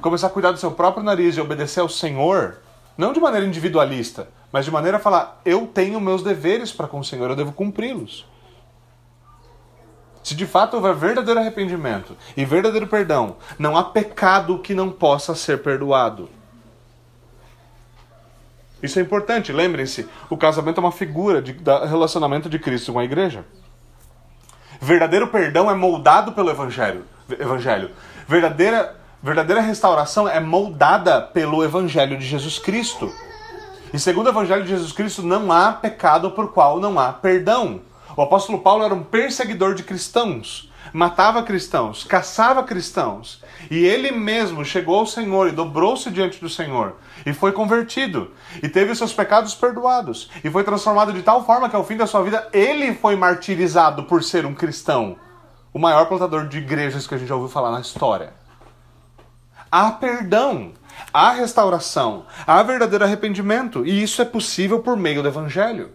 [0.01, 2.59] começar a cuidar do seu próprio nariz e obedecer ao Senhor,
[2.97, 6.99] não de maneira individualista, mas de maneira a falar: eu tenho meus deveres para com
[6.99, 8.27] o Senhor, eu devo cumpri-los.
[10.23, 15.35] Se de fato houver verdadeiro arrependimento e verdadeiro perdão, não há pecado que não possa
[15.35, 16.29] ser perdoado.
[18.83, 22.99] Isso é importante, lembrem-se: o casamento é uma figura de, do relacionamento de Cristo com
[22.99, 23.45] a igreja.
[24.80, 27.05] Verdadeiro perdão é moldado pelo Evangelho.
[27.39, 27.91] evangelho.
[28.26, 33.12] Verdadeira, verdadeira restauração é moldada pelo Evangelho de Jesus Cristo.
[33.95, 37.83] E segundo o Evangelho de Jesus Cristo, não há pecado por qual não há perdão.
[38.16, 43.43] O apóstolo Paulo era um perseguidor de cristãos, matava cristãos, caçava cristãos.
[43.70, 48.32] E ele mesmo chegou ao Senhor e dobrou-se diante do Senhor e foi convertido
[48.62, 52.07] e teve seus pecados perdoados e foi transformado de tal forma que ao fim da
[52.07, 55.16] sua vida ele foi martirizado por ser um cristão,
[55.72, 58.32] o maior plantador de igrejas que a gente já ouviu falar na história.
[59.70, 60.72] Há perdão
[61.12, 65.93] há restauração, há verdadeiro arrependimento, e isso é possível por meio do Evangelho.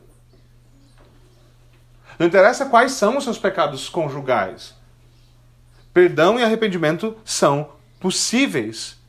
[2.18, 4.76] Não interessa quais são os seus pecados conjugais.
[5.98, 9.02] Perdão e arrependimento são possíveis.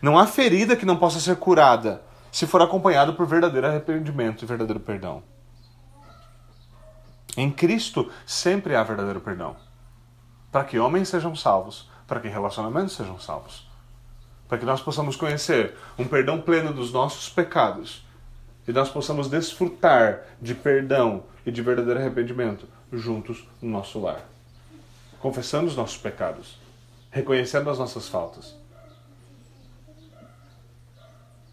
[0.00, 4.46] Não há ferida que não possa ser curada se for acompanhado por verdadeiro arrependimento e
[4.46, 5.24] verdadeiro perdão.
[7.36, 9.56] Em Cristo sempre há verdadeiro perdão.
[10.52, 13.66] Para que homens sejam salvos, para que relacionamentos sejam salvos
[14.48, 18.06] para que nós possamos conhecer um perdão pleno dos nossos pecados
[18.68, 24.20] e nós possamos desfrutar de perdão e de verdadeiro arrependimento juntos no nosso lar,
[25.20, 26.58] confessando os nossos pecados,
[27.10, 28.54] reconhecendo as nossas faltas.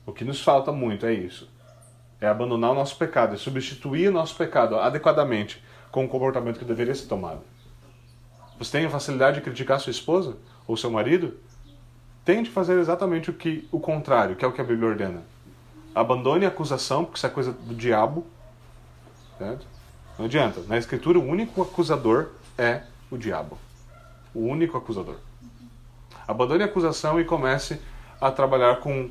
[0.05, 1.49] O que nos falta muito é isso:
[2.19, 6.65] é abandonar o nosso pecado e substituir o nosso pecado adequadamente com o comportamento que
[6.65, 7.41] deveria ser tomado.
[8.57, 10.37] Você tem a facilidade de criticar sua esposa
[10.67, 11.37] ou seu marido?
[12.23, 15.23] Tente fazer exatamente o que o contrário, que é o que a Bíblia ordena.
[15.93, 18.25] Abandone a acusação, porque isso é coisa do diabo.
[19.37, 19.67] Certo?
[20.17, 20.61] Não adianta.
[20.61, 22.83] Na Escritura, o único acusador é
[23.13, 23.57] o diabo.
[24.33, 25.17] O único acusador.
[26.27, 27.79] Abandone a acusação e comece
[28.19, 29.09] a trabalhar com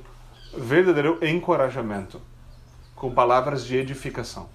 [0.57, 2.21] verdadeiro encorajamento,
[2.95, 4.49] com palavras de edificação.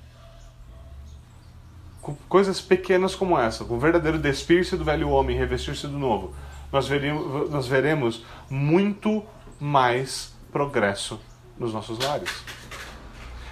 [2.02, 6.34] Com coisas pequenas como essa, com o verdadeiro despir-se do velho homem, revestir-se do novo
[6.72, 9.24] nós veremos, nós veremos muito
[9.60, 11.20] mais progresso
[11.58, 12.30] nos nossos lares.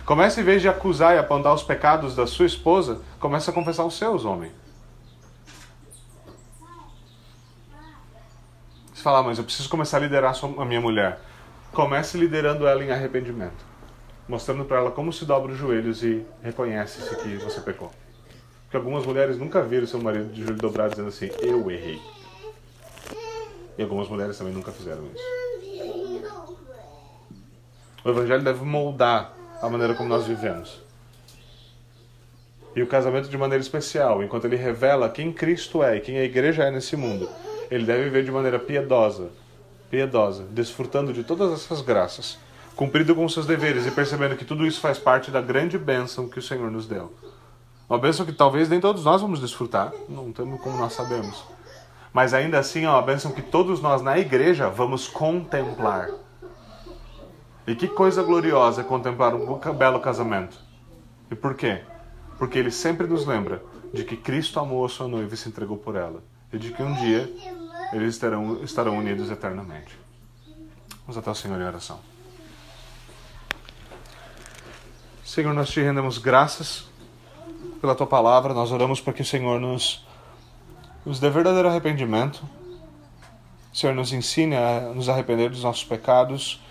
[0.06, 3.86] Comece, em vez de acusar e apontar os pecados da sua esposa, comece a confessar
[3.86, 4.52] os seus, homem.
[9.06, 11.20] Você fala, ah, mas eu preciso começar a liderar a minha mulher.
[11.72, 13.64] Comece liderando ela em arrependimento.
[14.28, 17.92] Mostrando para ela como se dobra os joelhos e reconhece-se que você pecou.
[18.64, 22.02] Porque algumas mulheres nunca viram seu marido de joelho dobrado dizendo assim: Eu errei.
[23.78, 25.24] E algumas mulheres também nunca fizeram isso.
[28.04, 30.82] O Evangelho deve moldar a maneira como nós vivemos.
[32.76, 36.24] E o casamento de maneira especial, enquanto ele revela quem Cristo é e quem a
[36.24, 37.30] igreja é nesse mundo,
[37.70, 39.30] ele deve viver de maneira piedosa,
[39.90, 42.38] piedosa, desfrutando de todas essas graças,
[42.76, 46.40] cumprindo com seus deveres e percebendo que tudo isso faz parte da grande bênção que
[46.40, 47.14] o Senhor nos deu.
[47.90, 51.56] Uma bênção que talvez nem todos nós vamos desfrutar, não temos como nós sabemos
[52.16, 56.10] mas ainda assim é uma bênção que todos nós na igreja vamos contemplar.
[57.68, 60.58] E que coisa gloriosa contemplar um belo casamento.
[61.30, 61.82] E por quê?
[62.38, 63.62] Porque ele sempre nos lembra
[63.94, 66.24] de que Cristo amou a sua noiva e se entregou por ela.
[66.56, 67.30] E de que um dia
[67.92, 69.94] eles estarão, estarão unidos eternamente.
[71.02, 72.00] Vamos até o Senhor em oração.
[75.26, 76.86] Senhor, nós te rendemos graças
[77.82, 80.06] pela tua palavra, nós oramos para que o Senhor nos
[81.06, 82.42] nos dê verdadeiro arrependimento.
[83.74, 86.62] Senhor, nos ensine a nos arrepender dos nossos pecados,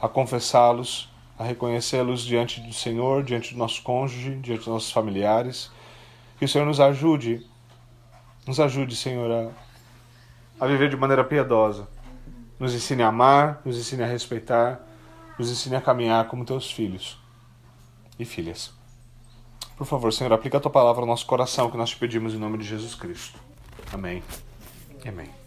[0.00, 1.08] a confessá-los,
[1.38, 5.70] a reconhecê-los diante do Senhor, diante do nosso cônjuge, diante dos nossos familiares.
[6.40, 7.46] Que o Senhor nos ajude,
[8.48, 11.86] nos ajude, Senhor, a, a viver de maneira piedosa.
[12.58, 14.80] Nos ensine a amar, nos ensine a respeitar,
[15.38, 17.20] nos ensine a caminhar como teus filhos
[18.18, 18.72] e filhas.
[19.76, 22.38] Por favor, Senhor, aplica a tua palavra ao nosso coração que nós te pedimos em
[22.38, 23.38] nome de Jesus Cristo.
[23.92, 24.22] Amém.
[25.06, 25.37] Amém.